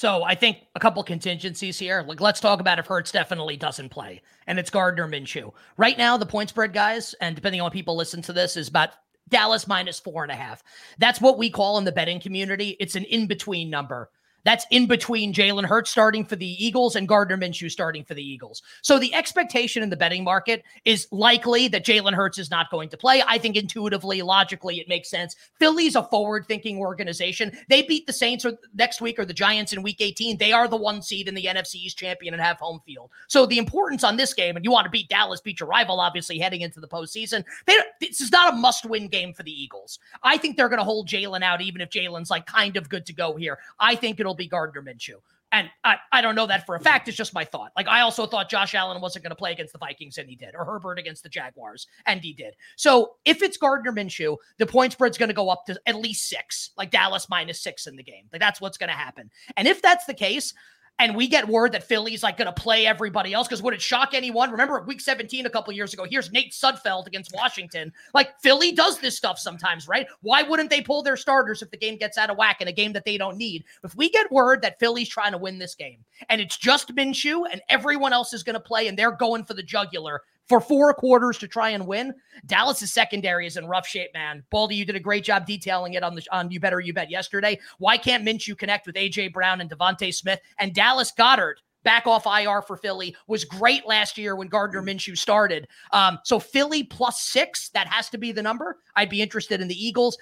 So 0.01 0.23
I 0.25 0.35
think 0.35 0.61
a 0.75 0.81
couple 0.81 1.03
contingencies 1.03 1.79
here. 1.79 2.03
Like, 2.09 2.23
let's 2.23 2.41
talk 2.41 2.61
about 2.61 2.79
if 2.79 2.87
Hurts 2.87 3.13
definitely 3.13 3.59
doesn't 3.59 3.91
play, 3.91 4.23
and 4.47 4.59
it's 4.59 4.71
Gardner 4.71 5.07
Minshew. 5.07 5.53
Right 5.77 5.99
now, 5.99 6.17
the 6.17 6.25
point 6.25 6.49
spread, 6.49 6.73
guys, 6.73 7.15
and 7.21 7.37
depending 7.37 7.61
on 7.61 7.71
people 7.71 7.95
listen 7.95 8.23
to 8.23 8.33
this, 8.33 8.57
is 8.57 8.69
about 8.69 8.95
Dallas 9.29 9.69
minus 9.69 10.01
four 10.01 10.23
and 10.23 10.33
a 10.33 10.37
half. 10.37 10.63
That's 10.97 11.21
what 11.21 11.37
we 11.37 11.51
call 11.51 11.77
in 11.77 11.85
the 11.85 11.93
betting 11.93 12.19
community. 12.19 12.79
It's 12.81 12.97
an 12.97 13.05
in 13.05 13.27
between 13.27 13.69
number. 13.69 14.09
That's 14.45 14.67
in 14.71 14.87
between 14.87 15.33
Jalen 15.33 15.65
Hurts 15.65 15.91
starting 15.91 16.25
for 16.25 16.37
the 16.37 16.65
Eagles 16.65 16.97
and 16.97 17.09
Gardner 17.09 17.37
Minshew 17.37 17.71
starting 17.71 18.05
for 18.05 18.15
the 18.15 18.23
Eagles. 18.23 18.63
So 18.83 18.99
the 18.99 19.15
expectation 19.15 19.83
in 19.83 19.91
the 19.91 19.97
betting 19.97 20.25
market 20.25 20.65
is 20.85 21.07
likely 21.11 21.69
that 21.69 21.85
Jalen 21.85 22.15
Hurts 22.15 22.39
is 22.39 22.51
not 22.51 22.71
going 22.71 22.89
to 22.91 22.97
play. 22.97 23.23
I 23.27 23.39
think 23.39 23.57
intuitively, 23.57 24.23
logically, 24.23 24.81
it 24.81 24.89
makes 24.89 25.11
sense. 25.11 25.37
Philly's 25.59 25.97
a 25.97 26.03
forward 26.05 26.47
thinking 26.47 26.79
organization. 26.79 27.53
They 27.69 27.83
beat 27.83 28.07
the 28.07 28.13
Saints 28.13 28.45
or 28.45 28.59
next 28.75 29.01
week 29.01 29.19
or 29.19 29.25
the 29.25 29.35
Giants 29.35 29.73
in 29.73 29.83
week 29.83 30.01
18. 30.01 30.39
They 30.39 30.53
are 30.53 30.69
the 30.69 30.77
one 30.77 31.03
seed 31.03 31.29
in 31.29 31.35
the 31.35 31.45
NFC 31.45 31.77
East 31.77 31.99
champion 31.99 32.35
and 32.35 32.43
have 32.43 32.59
home 32.59 32.81
field. 32.87 33.11
So 33.29 33.47
the 33.47 33.59
importance 33.59 34.05
on 34.05 34.17
this 34.17 34.35
game, 34.35 34.57
and 34.57 34.65
you 34.65 34.71
want 34.71 34.85
to 34.85 34.91
beat 34.91 35.09
Dallas, 35.09 35.41
beat 35.41 35.61
your 35.61 35.69
rival, 35.69 36.01
obviously, 36.01 36.39
heading 36.39 36.61
into 36.63 36.81
the 36.81 36.89
postseason. 36.89 37.45
They, 37.67 37.77
this 38.01 38.21
is 38.21 38.33
not 38.33 38.53
a 38.53 38.57
must 38.57 38.87
win 38.87 39.09
game 39.09 39.33
for 39.33 39.43
the 39.43 39.53
Eagles. 39.53 39.99
I 40.23 40.37
think 40.37 40.57
they're 40.57 40.69
going 40.69 40.79
to 40.79 40.85
hold 40.85 41.09
Jalen 41.09 41.43
out, 41.43 41.61
even 41.61 41.81
if 41.81 41.91
Jalen's 41.91 42.31
like 42.31 42.47
kind 42.47 42.77
of 42.77 42.89
good 42.89 43.07
to 43.07 43.13
go 43.13 43.37
here. 43.37 43.59
I 43.79 43.95
think 43.95 44.21
it'll 44.21 44.30
it'll 44.31 44.37
be 44.37 44.47
Gardner 44.47 44.83
Minshew. 44.83 45.17
And 45.53 45.69
I, 45.83 45.97
I 46.13 46.21
don't 46.21 46.37
know 46.37 46.47
that 46.47 46.65
for 46.65 46.77
a 46.77 46.81
fact. 46.81 47.09
It's 47.09 47.17
just 47.17 47.35
my 47.35 47.45
thought. 47.45 47.73
Like 47.77 47.89
I 47.89 48.03
also 48.03 48.25
thought 48.25 48.49
Josh 48.49 48.73
Allen 48.77 49.01
wasn't 49.01 49.25
going 49.25 49.31
to 49.31 49.37
play 49.37 49.51
against 49.51 49.73
the 49.73 49.81
Vikings, 49.81 50.17
and 50.17 50.29
he 50.29 50.37
did, 50.37 50.55
or 50.55 50.65
Herbert 50.65 51.01
against 51.01 51.25
the 51.25 51.29
Jaguars, 51.29 51.89
and 52.07 52.21
he 52.21 52.33
did. 52.33 52.55
So 52.77 53.17
if 53.25 53.43
it's 53.43 53.57
Gardner 53.57 53.91
Minshew, 53.91 54.37
the 54.59 54.67
point 54.67 54.93
spread's 54.93 55.19
going 55.19 55.29
to 55.29 55.35
go 55.35 55.49
up 55.49 55.67
to 55.67 55.81
at 55.87 55.97
least 55.97 56.29
six, 56.29 56.71
like 56.77 56.93
Dallas 56.93 57.29
minus 57.29 57.61
six 57.61 57.89
in 57.89 57.97
the 57.97 58.03
game. 58.05 58.27
Like 58.33 58.41
that's 58.41 58.61
what's 58.61 58.79
going 58.79 58.91
to 58.91 58.95
happen. 58.95 59.29
And 59.57 59.67
if 59.67 59.83
that's 59.83 60.07
the 60.07 60.15
case, 60.15 60.55
and 61.01 61.17
we 61.17 61.27
get 61.27 61.49
word 61.49 61.73
that 61.73 61.83
Philly's 61.83 62.23
like 62.23 62.37
going 62.37 62.47
to 62.47 62.53
play 62.53 62.87
everybody 62.87 63.33
else 63.33 63.49
because 63.49 63.63
would 63.63 63.73
it 63.73 63.81
shock 63.81 64.11
anyone? 64.13 64.51
Remember 64.51 64.79
week 64.83 65.01
17 65.01 65.47
a 65.47 65.51
couple 65.51 65.73
years 65.73 65.95
ago? 65.95 66.05
Here's 66.09 66.31
Nate 66.31 66.53
Sudfeld 66.53 67.07
against 67.07 67.35
Washington. 67.35 67.91
Like 68.13 68.39
Philly 68.41 68.71
does 68.73 68.99
this 68.99 69.17
stuff 69.17 69.39
sometimes, 69.39 69.89
right? 69.89 70.07
Why 70.21 70.43
wouldn't 70.43 70.69
they 70.69 70.83
pull 70.83 71.03
their 71.03 71.17
starters 71.17 71.63
if 71.63 71.71
the 71.71 71.79
game 71.79 71.97
gets 71.97 72.19
out 72.19 72.29
of 72.29 72.37
whack 72.37 72.61
in 72.61 72.69
a 72.69 72.73
game 72.73 72.93
that 72.93 73.07
they 73.07 73.17
don't 73.17 73.39
need? 73.39 73.65
If 73.83 73.97
we 73.97 74.11
get 74.11 74.31
word 74.31 74.61
that 74.61 74.79
Philly's 74.79 75.09
trying 75.09 75.33
to 75.33 75.39
win 75.39 75.59
this 75.59 75.75
game 75.75 76.05
and 76.29 76.39
it's 76.39 76.59
just 76.59 76.95
Minshew 76.95 77.45
and 77.51 77.63
everyone 77.71 78.13
else 78.13 78.35
is 78.35 78.43
going 78.43 78.55
to 78.55 78.61
play 78.61 78.87
and 78.87 78.99
they're 78.99 79.11
going 79.11 79.45
for 79.45 79.55
the 79.55 79.63
jugular, 79.63 80.23
for 80.49 80.61
four 80.61 80.93
quarters 80.95 81.39
to 81.39 81.49
try 81.49 81.71
and 81.71 81.87
win. 81.87 82.13
Dallas's 82.47 82.93
secondary 82.93 83.47
is 83.47 83.57
in 83.57 83.67
rough 83.67 83.87
shape, 83.87 84.11
man. 84.15 84.43
Baldy, 84.51 84.75
you 84.75 84.85
did 84.85 84.97
a 84.97 85.01
great 85.01 85.25
job 85.25 85.47
detailing 85.47 85.95
it 85.95 86.03
on 86.03 86.15
the 86.15 86.27
on 86.33 86.51
You 86.51 86.61
Better 86.61 86.81
You 86.81 86.93
Bet 86.93 87.11
yesterday. 87.11 87.59
Why 87.79 87.97
can't 87.97 88.25
Minshew 88.25 88.59
connect 88.59 88.87
with 88.87 88.97
AJ 88.97 89.33
Brown 89.33 89.61
and 89.61 89.71
DeVonta 89.71 90.13
Smith 90.13 90.41
and 90.59 90.75
Dallas 90.75 91.13
Goedert? 91.17 91.55
Back 91.83 92.07
off 92.07 92.27
IR 92.27 92.61
for 92.61 92.77
Philly 92.77 93.17
was 93.27 93.45
great 93.47 93.87
last 93.87 94.19
year 94.19 94.37
when 94.37 94.49
Gardner 94.49 94.83
Minshew 94.83 95.17
started. 95.17 95.67
Um, 95.93 96.19
so 96.25 96.39
Philly 96.39 96.83
plus 96.83 97.23
six, 97.23 97.71
that 97.71 97.87
has 97.87 98.11
to 98.11 98.19
be 98.19 98.33
the 98.33 98.43
number. 98.43 98.77
I'd 98.97 99.09
be 99.09 99.23
interested 99.23 99.63
in 99.63 99.69
the 99.69 99.87
Eagles 99.87 100.19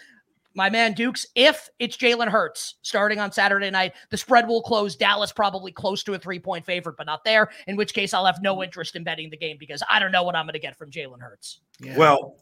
my 0.59 0.69
man 0.69 0.93
Dukes, 0.93 1.25
if 1.37 1.71
it's 1.79 1.97
Jalen 1.97 2.29
Hurts 2.29 2.75
starting 2.83 3.21
on 3.21 3.31
Saturday 3.31 3.71
night, 3.71 3.93
the 4.11 4.17
spread 4.17 4.49
will 4.49 4.61
close. 4.61 4.97
Dallas 4.97 5.33
probably 5.33 5.71
close 5.71 6.03
to 6.03 6.15
a 6.15 6.19
three 6.19 6.41
point 6.41 6.67
favorite, 6.67 6.97
but 6.99 7.07
not 7.07 7.25
there. 7.25 7.49
In 7.69 7.77
which 7.77 7.95
case, 7.95 8.12
I'll 8.12 8.27
have 8.27 8.43
no 8.43 8.55
mm-hmm. 8.55 8.65
interest 8.65 8.97
in 8.97 9.05
betting 9.05 9.31
the 9.31 9.37
game 9.37 9.57
because 9.59 9.85
I 9.88 10.00
don't 10.00 10.11
know 10.11 10.25
what 10.25 10.35
I'm 10.35 10.47
going 10.47 10.55
to 10.55 10.59
get 10.59 10.77
from 10.77 10.91
Jalen 10.91 11.21
Hurts. 11.21 11.61
Yeah. 11.79 11.97
Well, 11.97 12.35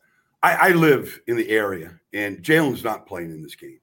I, 0.43 0.55
I, 0.55 0.69
live 0.71 1.21
in 1.27 1.37
the 1.37 1.51
area, 1.51 2.01
and 2.15 2.39
Jalen's 2.39 2.83
not 2.83 3.07
playing 3.07 3.33
in 3.33 3.43
this 3.43 3.55
game. 3.55 3.81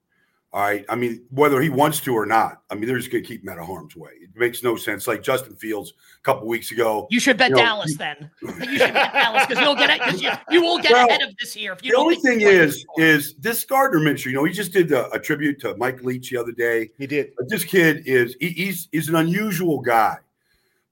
All 0.54 0.62
right. 0.62 0.86
I 0.88 0.96
mean, 0.96 1.26
whether 1.32 1.60
he 1.62 1.70
wants 1.70 2.00
to 2.02 2.14
or 2.14 2.28
not, 2.28 2.62
I 2.70 2.76
mean, 2.76 2.86
they're 2.86 3.00
just 3.00 3.12
going 3.12 3.24
to 3.24 3.28
keep 3.28 3.42
him 3.42 3.50
out 3.50 3.58
of 3.58 3.66
harm's 3.66 3.96
way. 3.96 4.12
It 4.22 4.30
makes 4.36 4.62
no 4.62 4.76
sense. 4.76 5.08
Like 5.08 5.24
Justin 5.24 5.56
Fields 5.56 5.94
a 6.20 6.22
couple 6.22 6.48
weeks 6.48 6.72
ago. 6.72 7.08
You 7.10 7.20
should 7.20 7.38
bet 7.38 7.50
you 7.50 7.56
know, 7.56 7.64
Dallas 7.64 7.98
then. 7.98 8.30
You 8.40 8.50
should 8.78 8.94
bet 8.94 9.14
Dallas 9.14 9.48
because 9.48 9.64
you'll 9.64 9.76
get 9.76 9.90
it. 9.90 10.22
You, 10.22 10.30
you 10.52 10.62
will 10.62 10.78
get 10.78 10.92
well, 10.92 11.08
ahead 11.08 11.24
of 11.24 11.36
this 11.40 11.56
year. 11.56 11.74
If 11.74 11.84
you 11.84 11.94
the 11.94 11.98
only 11.98 12.18
thing 12.18 12.42
is, 12.42 12.86
is 12.98 13.34
this 13.38 13.66
Gardner 13.66 14.00
Minshew. 14.00 14.28
You 14.28 14.34
know, 14.34 14.44
he 14.44 14.54
just 14.54 14.74
did 14.74 14.92
a, 14.92 15.10
a, 15.10 15.20
tribute 15.20 15.60
to 15.62 15.76
Mike 15.78 16.04
Leach 16.04 16.30
the 16.30 16.38
other 16.38 16.52
day. 16.52 16.92
He 17.00 17.08
did. 17.08 17.32
But 17.36 17.50
this 17.50 17.64
kid 17.64 18.04
is 18.06 18.36
he, 18.40 18.50
he's 18.50 18.90
he's 18.92 19.10
an 19.10 19.16
unusual 19.16 19.82
guy, 19.82 20.18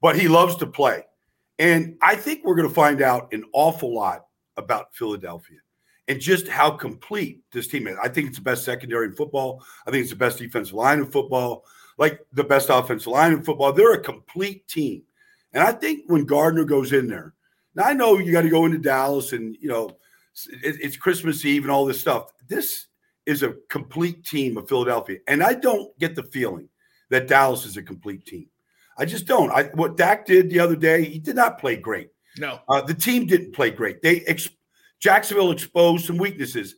but 0.02 0.20
he 0.20 0.28
loves 0.28 0.56
to 0.56 0.66
play, 0.66 1.04
and 1.60 1.98
I 2.02 2.16
think 2.16 2.44
we're 2.44 2.56
going 2.56 2.68
to 2.68 2.74
find 2.74 3.04
out 3.04 3.32
an 3.32 3.44
awful 3.54 3.94
lot 3.94 4.26
about 4.58 4.96
Philadelphia 4.96 5.60
and 6.12 6.20
just 6.20 6.46
how 6.46 6.70
complete 6.70 7.42
this 7.54 7.68
team 7.68 7.88
is. 7.88 7.96
I 8.04 8.10
think 8.10 8.28
it's 8.28 8.38
the 8.38 8.44
best 8.44 8.66
secondary 8.66 9.08
in 9.08 9.14
football. 9.14 9.64
I 9.88 9.92
think 9.92 10.02
it's 10.02 10.10
the 10.10 10.18
best 10.18 10.40
defensive 10.40 10.74
line 10.74 11.00
in 11.00 11.06
football, 11.06 11.64
like 11.98 12.20
the 12.34 12.44
best 12.44 12.68
offensive 12.70 13.08
line 13.08 13.32
in 13.32 13.44
football. 13.44 13.72
They're 13.72 13.94
a 13.94 14.04
complete 14.04 14.68
team. 14.68 15.04
And 15.54 15.64
I 15.64 15.72
think 15.72 16.04
when 16.08 16.26
Gardner 16.26 16.66
goes 16.66 16.92
in 16.92 17.08
there, 17.08 17.34
now 17.76 17.86
I 17.86 17.94
know 17.94 18.18
you 18.18 18.34
got 18.34 18.42
to 18.42 18.50
go 18.50 18.66
into 18.66 18.78
Dallas 18.78 19.32
and, 19.32 19.56
you 19.62 19.70
know, 19.70 19.96
it's 20.62 20.98
Christmas 20.98 21.46
Eve 21.46 21.64
and 21.64 21.72
all 21.72 21.86
this 21.86 22.02
stuff. 22.02 22.34
This 22.50 22.88
is 23.26 23.42
a 23.42 23.56
complete 23.70 24.26
team 24.26 24.58
of 24.58 24.68
Philadelphia. 24.68 25.20
And 25.28 25.42
I 25.42 25.54
don't 25.54 25.98
get 25.98 26.16
the 26.16 26.24
feeling 26.24 26.68
that 27.10 27.30
Dallas 27.30 27.66
is 27.66 27.78
a 27.78 27.82
complete 27.82 28.26
team. 28.26 28.48
I 28.98 29.06
just 29.06 29.28
don't. 29.28 29.50
I, 29.50 29.64
what 29.76 29.96
Dak 29.96 30.26
did 30.26 30.50
the 30.50 30.60
other 30.60 30.76
day, 30.76 31.06
he 31.06 31.20
did 31.20 31.38
not 31.38 31.58
play 31.58 31.78
great. 31.78 32.10
No. 32.38 32.60
Uh, 32.68 32.82
the 32.82 32.94
team 32.94 33.28
didn't 33.28 33.54
play 33.54 33.70
great. 33.70 34.02
They 34.02 34.22
ex- 34.22 34.50
Jacksonville 35.02 35.52
exposed 35.52 36.06
some 36.06 36.18
weaknesses, 36.18 36.76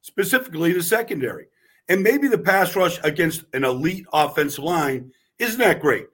specifically 0.00 0.72
the 0.72 0.82
secondary. 0.82 1.46
And 1.88 2.02
maybe 2.02 2.26
the 2.26 2.38
pass 2.38 2.74
rush 2.74 2.98
against 3.04 3.44
an 3.52 3.64
elite 3.64 4.06
offensive 4.12 4.64
line 4.64 5.12
isn't 5.38 5.60
that 5.60 5.80
great. 5.80 6.06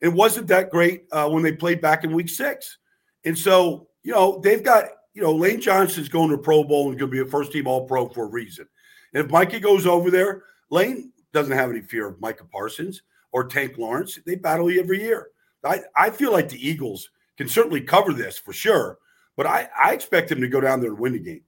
It 0.00 0.08
wasn't 0.08 0.48
that 0.48 0.70
great 0.70 1.04
uh, 1.12 1.28
when 1.30 1.42
they 1.42 1.52
played 1.52 1.80
back 1.80 2.04
in 2.04 2.12
week 2.12 2.28
six. 2.28 2.78
And 3.24 3.38
so, 3.38 3.88
you 4.02 4.12
know, 4.12 4.40
they've 4.42 4.62
got, 4.62 4.86
you 5.14 5.22
know, 5.22 5.34
Lane 5.34 5.60
Johnson's 5.60 6.08
going 6.08 6.30
to 6.30 6.36
Pro 6.36 6.62
Bowl 6.64 6.90
and 6.90 6.98
going 6.98 7.10
to 7.10 7.16
be 7.16 7.26
a 7.26 7.30
first 7.30 7.52
team 7.52 7.66
All 7.66 7.86
Pro 7.86 8.08
for 8.08 8.24
a 8.24 8.28
reason. 8.28 8.66
And 9.14 9.24
if 9.24 9.30
Mikey 9.30 9.60
goes 9.60 9.86
over 9.86 10.10
there, 10.10 10.42
Lane 10.70 11.12
doesn't 11.32 11.56
have 11.56 11.70
any 11.70 11.80
fear 11.80 12.08
of 12.08 12.20
Micah 12.20 12.44
Parsons 12.44 13.02
or 13.32 13.44
Tank 13.44 13.78
Lawrence. 13.78 14.18
They 14.26 14.34
battle 14.34 14.70
you 14.70 14.80
every 14.80 15.00
year. 15.00 15.28
I, 15.64 15.80
I 15.96 16.10
feel 16.10 16.32
like 16.32 16.48
the 16.48 16.68
Eagles 16.68 17.08
can 17.38 17.48
certainly 17.48 17.80
cover 17.80 18.12
this 18.12 18.36
for 18.36 18.52
sure. 18.52 18.98
But 19.36 19.46
I, 19.46 19.68
I 19.78 19.92
expect 19.92 20.30
him 20.30 20.40
to 20.40 20.48
go 20.48 20.60
down 20.60 20.80
there 20.80 20.90
and 20.90 20.98
win 20.98 21.12
the 21.12 21.18
game. 21.18 21.42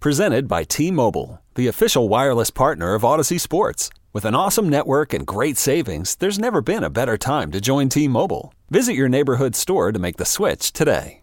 Presented 0.00 0.48
by 0.48 0.64
T 0.64 0.90
Mobile, 0.90 1.42
the 1.54 1.66
official 1.66 2.08
wireless 2.08 2.50
partner 2.50 2.94
of 2.94 3.02
Audacy 3.02 3.38
Sports. 3.38 3.90
With 4.12 4.24
an 4.24 4.34
awesome 4.34 4.68
network 4.68 5.12
and 5.12 5.26
great 5.26 5.56
savings, 5.56 6.16
there's 6.16 6.38
never 6.38 6.60
been 6.60 6.82
a 6.82 6.90
better 6.90 7.18
time 7.18 7.50
to 7.52 7.60
join 7.60 7.88
T 7.88 8.08
Mobile. 8.08 8.54
Visit 8.70 8.94
your 8.94 9.08
neighborhood 9.08 9.54
store 9.54 9.92
to 9.92 9.98
make 9.98 10.16
the 10.16 10.24
switch 10.24 10.72
today. 10.72 11.22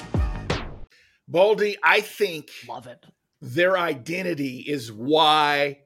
Baldy, 1.31 1.77
I 1.81 2.01
think 2.01 2.49
love 2.67 2.87
it. 2.87 3.05
Their 3.41 3.77
identity 3.77 4.57
is 4.67 4.91
why 4.91 5.79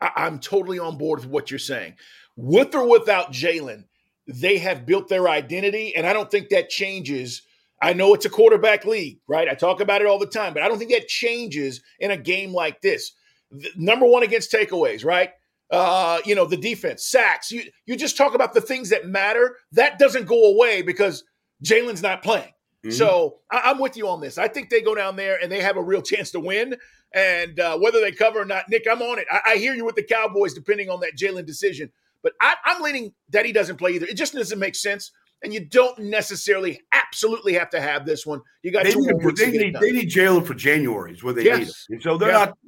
I'm 0.00 0.38
totally 0.38 0.78
on 0.78 0.98
board 0.98 1.20
with 1.20 1.28
what 1.28 1.50
you're 1.50 1.58
saying. 1.58 1.94
With 2.36 2.74
or 2.74 2.86
without 2.88 3.32
Jalen, 3.32 3.84
they 4.26 4.58
have 4.58 4.84
built 4.84 5.08
their 5.08 5.28
identity, 5.28 5.96
and 5.96 6.06
I 6.06 6.12
don't 6.12 6.30
think 6.30 6.50
that 6.50 6.68
changes. 6.68 7.42
I 7.80 7.94
know 7.94 8.12
it's 8.12 8.26
a 8.26 8.30
quarterback 8.30 8.84
league, 8.84 9.20
right? 9.26 9.48
I 9.48 9.54
talk 9.54 9.80
about 9.80 10.02
it 10.02 10.06
all 10.06 10.18
the 10.18 10.26
time, 10.26 10.52
but 10.52 10.62
I 10.62 10.68
don't 10.68 10.78
think 10.78 10.92
that 10.92 11.08
changes 11.08 11.82
in 11.98 12.10
a 12.10 12.16
game 12.16 12.52
like 12.52 12.82
this. 12.82 13.12
The, 13.50 13.70
number 13.76 14.06
one 14.06 14.22
against 14.22 14.52
takeaways, 14.52 15.04
right? 15.04 15.30
Uh, 15.70 16.20
you 16.26 16.34
know, 16.34 16.44
the 16.44 16.56
defense, 16.56 17.06
sacks. 17.06 17.50
You 17.50 17.62
you 17.86 17.96
just 17.96 18.18
talk 18.18 18.34
about 18.34 18.52
the 18.52 18.60
things 18.60 18.90
that 18.90 19.06
matter. 19.06 19.56
That 19.72 19.98
doesn't 19.98 20.26
go 20.26 20.52
away 20.52 20.82
because 20.82 21.24
Jalen's 21.64 22.02
not 22.02 22.22
playing. 22.22 22.52
Mm-hmm. 22.84 22.90
So 22.90 23.38
I, 23.50 23.70
am 23.70 23.78
with 23.78 23.96
you 23.96 24.08
on 24.08 24.20
this. 24.20 24.38
I 24.38 24.48
think 24.48 24.68
they 24.68 24.80
go 24.80 24.94
down 24.94 25.14
there 25.14 25.38
and 25.40 25.50
they 25.50 25.60
have 25.60 25.76
a 25.76 25.82
real 25.82 26.02
chance 26.02 26.30
to 26.32 26.40
win. 26.40 26.76
And 27.14 27.60
uh, 27.60 27.78
whether 27.78 28.00
they 28.00 28.10
cover 28.10 28.40
or 28.40 28.44
not, 28.44 28.68
Nick, 28.68 28.86
I'm 28.90 29.02
on 29.02 29.18
it. 29.18 29.26
I, 29.30 29.40
I 29.48 29.56
hear 29.56 29.74
you 29.74 29.84
with 29.84 29.94
the 29.94 30.02
Cowboys, 30.02 30.54
depending 30.54 30.90
on 30.90 31.00
that 31.00 31.16
Jalen 31.16 31.46
decision. 31.46 31.92
But 32.22 32.32
I, 32.40 32.56
I'm 32.64 32.82
leaning 32.82 33.12
that 33.30 33.44
he 33.44 33.52
doesn't 33.52 33.76
play 33.76 33.92
either. 33.92 34.06
It 34.06 34.16
just 34.16 34.32
doesn't 34.32 34.58
make 34.58 34.74
sense. 34.74 35.12
And 35.44 35.52
you 35.52 35.64
don't 35.64 35.98
necessarily 35.98 36.80
absolutely 36.92 37.52
have 37.54 37.70
to 37.70 37.80
have 37.80 38.06
this 38.06 38.24
one. 38.24 38.40
You 38.62 38.70
got 38.70 38.84
they 38.84 38.94
need, 38.94 39.36
they 39.36 39.50
need, 39.50 39.76
they 39.80 39.90
need 39.90 40.08
Jalen 40.08 40.46
for 40.46 40.54
January 40.54 41.12
is 41.12 41.22
where 41.22 41.34
they 41.34 41.44
yes. 41.44 41.58
need 41.58 41.66
him. 41.66 41.74
And 41.90 42.02
so 42.02 42.16
they're 42.16 42.30
yeah. 42.30 42.44
not, 42.46 42.58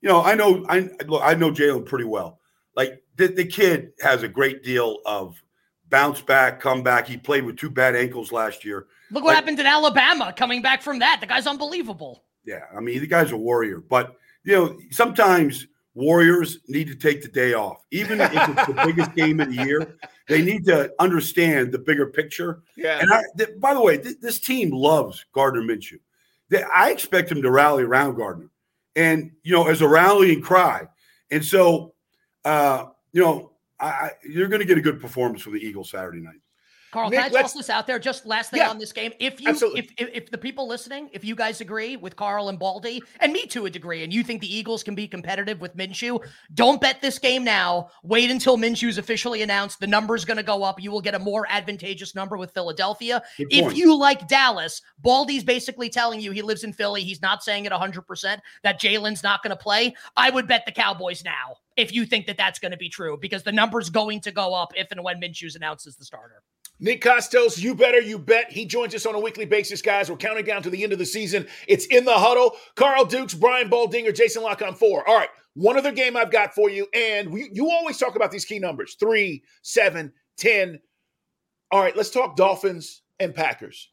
you 0.00 0.08
know, 0.08 0.22
I 0.22 0.34
know 0.34 0.64
I 0.68 0.88
look, 1.06 1.22
I 1.24 1.34
know 1.34 1.50
Jalen 1.50 1.86
pretty 1.86 2.04
well. 2.04 2.38
Like 2.76 3.02
the, 3.16 3.26
the 3.28 3.44
kid 3.44 3.92
has 4.00 4.22
a 4.22 4.28
great 4.28 4.62
deal 4.62 4.98
of 5.04 5.42
bounce 5.88 6.20
back, 6.20 6.60
come 6.60 6.84
back. 6.84 7.08
He 7.08 7.16
played 7.16 7.44
with 7.44 7.56
two 7.56 7.68
bad 7.68 7.96
ankles 7.96 8.30
last 8.30 8.64
year. 8.64 8.86
Look 9.10 9.24
what 9.24 9.30
like, 9.30 9.36
happened 9.36 9.60
in 9.60 9.66
Alabama 9.66 10.32
coming 10.36 10.62
back 10.62 10.82
from 10.82 10.98
that. 11.00 11.18
The 11.20 11.26
guy's 11.26 11.46
unbelievable. 11.46 12.24
Yeah, 12.44 12.64
I 12.74 12.80
mean, 12.80 13.00
the 13.00 13.06
guy's 13.06 13.32
a 13.32 13.36
warrior. 13.36 13.80
But 13.80 14.16
you 14.44 14.54
know, 14.56 14.78
sometimes 14.90 15.66
Warriors 15.94 16.58
need 16.68 16.86
to 16.86 16.94
take 16.94 17.20
the 17.20 17.28
day 17.28 17.54
off, 17.54 17.84
even 17.90 18.20
if 18.20 18.30
it's 18.32 18.66
the 18.66 18.82
biggest 18.86 19.14
game 19.14 19.40
of 19.40 19.48
the 19.48 19.64
year. 19.64 19.96
They 20.28 20.40
need 20.40 20.64
to 20.66 20.92
understand 21.00 21.72
the 21.72 21.78
bigger 21.78 22.06
picture. 22.06 22.62
Yeah. 22.76 23.00
And 23.00 23.12
I, 23.12 23.22
th- 23.36 23.58
by 23.58 23.74
the 23.74 23.82
way, 23.82 23.98
th- 23.98 24.20
this 24.20 24.38
team 24.38 24.70
loves 24.70 25.24
Gardner 25.32 25.62
Minshew. 25.62 25.98
They, 26.48 26.62
I 26.62 26.90
expect 26.90 27.30
him 27.30 27.42
to 27.42 27.50
rally 27.50 27.82
around 27.82 28.16
Gardner, 28.16 28.50
and 28.94 29.32
you 29.42 29.52
know, 29.52 29.66
as 29.66 29.82
a 29.82 29.88
rallying 29.88 30.40
cry. 30.40 30.86
And 31.32 31.44
so, 31.44 31.94
uh, 32.44 32.86
you 33.12 33.22
know, 33.22 33.52
I, 33.78 33.86
I, 33.86 34.10
you're 34.24 34.48
going 34.48 34.60
to 34.60 34.66
get 34.66 34.78
a 34.78 34.82
good 34.82 35.00
performance 35.00 35.42
from 35.42 35.54
the 35.54 35.60
Eagles 35.60 35.90
Saturday 35.90 36.20
night. 36.20 36.40
Carl, 36.90 37.10
Nick, 37.10 37.20
can 37.20 37.36
I 37.36 37.42
toss 37.42 37.52
this 37.52 37.70
out 37.70 37.86
there? 37.86 37.98
Just 37.98 38.26
last 38.26 38.50
thing 38.50 38.58
yeah, 38.58 38.70
on 38.70 38.78
this 38.78 38.92
game. 38.92 39.12
If 39.20 39.40
you, 39.40 39.50
if, 39.50 39.92
if, 39.96 40.08
if 40.12 40.30
the 40.30 40.38
people 40.38 40.66
listening, 40.66 41.08
if 41.12 41.24
you 41.24 41.34
guys 41.34 41.60
agree 41.60 41.96
with 41.96 42.16
Carl 42.16 42.48
and 42.48 42.58
Baldy, 42.58 43.02
and 43.20 43.32
me 43.32 43.46
to 43.46 43.66
a 43.66 43.70
degree, 43.70 44.02
and 44.02 44.12
you 44.12 44.24
think 44.24 44.40
the 44.40 44.52
Eagles 44.52 44.82
can 44.82 44.94
be 44.94 45.06
competitive 45.06 45.60
with 45.60 45.76
Minshew, 45.76 46.20
don't 46.54 46.80
bet 46.80 47.00
this 47.00 47.18
game 47.18 47.44
now. 47.44 47.90
Wait 48.02 48.30
until 48.30 48.56
Minshew's 48.56 48.98
officially 48.98 49.42
announced. 49.42 49.78
The 49.78 49.86
number's 49.86 50.24
going 50.24 50.36
to 50.38 50.42
go 50.42 50.62
up. 50.62 50.80
You 50.80 50.90
will 50.90 51.00
get 51.00 51.14
a 51.14 51.18
more 51.18 51.46
advantageous 51.48 52.14
number 52.14 52.36
with 52.36 52.52
Philadelphia. 52.52 53.22
If 53.38 53.76
you 53.76 53.96
like 53.96 54.26
Dallas, 54.26 54.82
Baldy's 54.98 55.44
basically 55.44 55.90
telling 55.90 56.20
you 56.20 56.32
he 56.32 56.42
lives 56.42 56.64
in 56.64 56.72
Philly. 56.72 57.02
He's 57.02 57.22
not 57.22 57.44
saying 57.44 57.66
it 57.66 57.72
100% 57.72 58.38
that 58.62 58.80
Jalen's 58.80 59.22
not 59.22 59.42
going 59.42 59.50
to 59.50 59.62
play. 59.62 59.94
I 60.16 60.30
would 60.30 60.48
bet 60.48 60.64
the 60.66 60.72
Cowboys 60.72 61.24
now 61.24 61.56
if 61.76 61.92
you 61.92 62.04
think 62.04 62.26
that 62.26 62.36
that's 62.36 62.58
going 62.58 62.72
to 62.72 62.78
be 62.78 62.88
true 62.88 63.16
because 63.20 63.42
the 63.42 63.52
number's 63.52 63.90
going 63.90 64.20
to 64.20 64.32
go 64.32 64.54
up 64.54 64.72
if 64.76 64.90
and 64.90 65.02
when 65.02 65.20
Minshew 65.20 65.54
announces 65.56 65.96
the 65.96 66.04
starter. 66.04 66.42
Nick 66.80 67.02
Kostos, 67.02 67.58
you 67.58 67.74
better, 67.74 68.00
you 68.00 68.18
bet. 68.18 68.50
He 68.50 68.64
joins 68.64 68.94
us 68.94 69.04
on 69.04 69.14
a 69.14 69.20
weekly 69.20 69.44
basis, 69.44 69.82
guys. 69.82 70.10
We're 70.10 70.16
counting 70.16 70.46
down 70.46 70.62
to 70.62 70.70
the 70.70 70.82
end 70.82 70.94
of 70.94 70.98
the 70.98 71.06
season. 71.06 71.46
It's 71.68 71.86
in 71.86 72.06
the 72.06 72.14
huddle. 72.14 72.56
Carl 72.74 73.04
Dukes, 73.04 73.34
Brian 73.34 73.68
Baldinger, 73.68 74.14
Jason 74.14 74.42
Lock 74.42 74.62
on 74.62 74.74
four. 74.74 75.06
All 75.06 75.16
right, 75.16 75.28
one 75.54 75.76
other 75.76 75.92
game 75.92 76.16
I've 76.16 76.32
got 76.32 76.54
for 76.54 76.70
you. 76.70 76.86
And 76.94 77.30
we, 77.30 77.50
you 77.52 77.70
always 77.70 77.98
talk 77.98 78.16
about 78.16 78.30
these 78.30 78.46
key 78.46 78.58
numbers 78.58 78.96
three, 78.98 79.42
seven, 79.62 80.12
ten. 80.38 80.80
All 81.70 81.80
right, 81.80 81.96
let's 81.96 82.10
talk 82.10 82.34
Dolphins 82.34 83.02
and 83.18 83.34
Packers. 83.34 83.90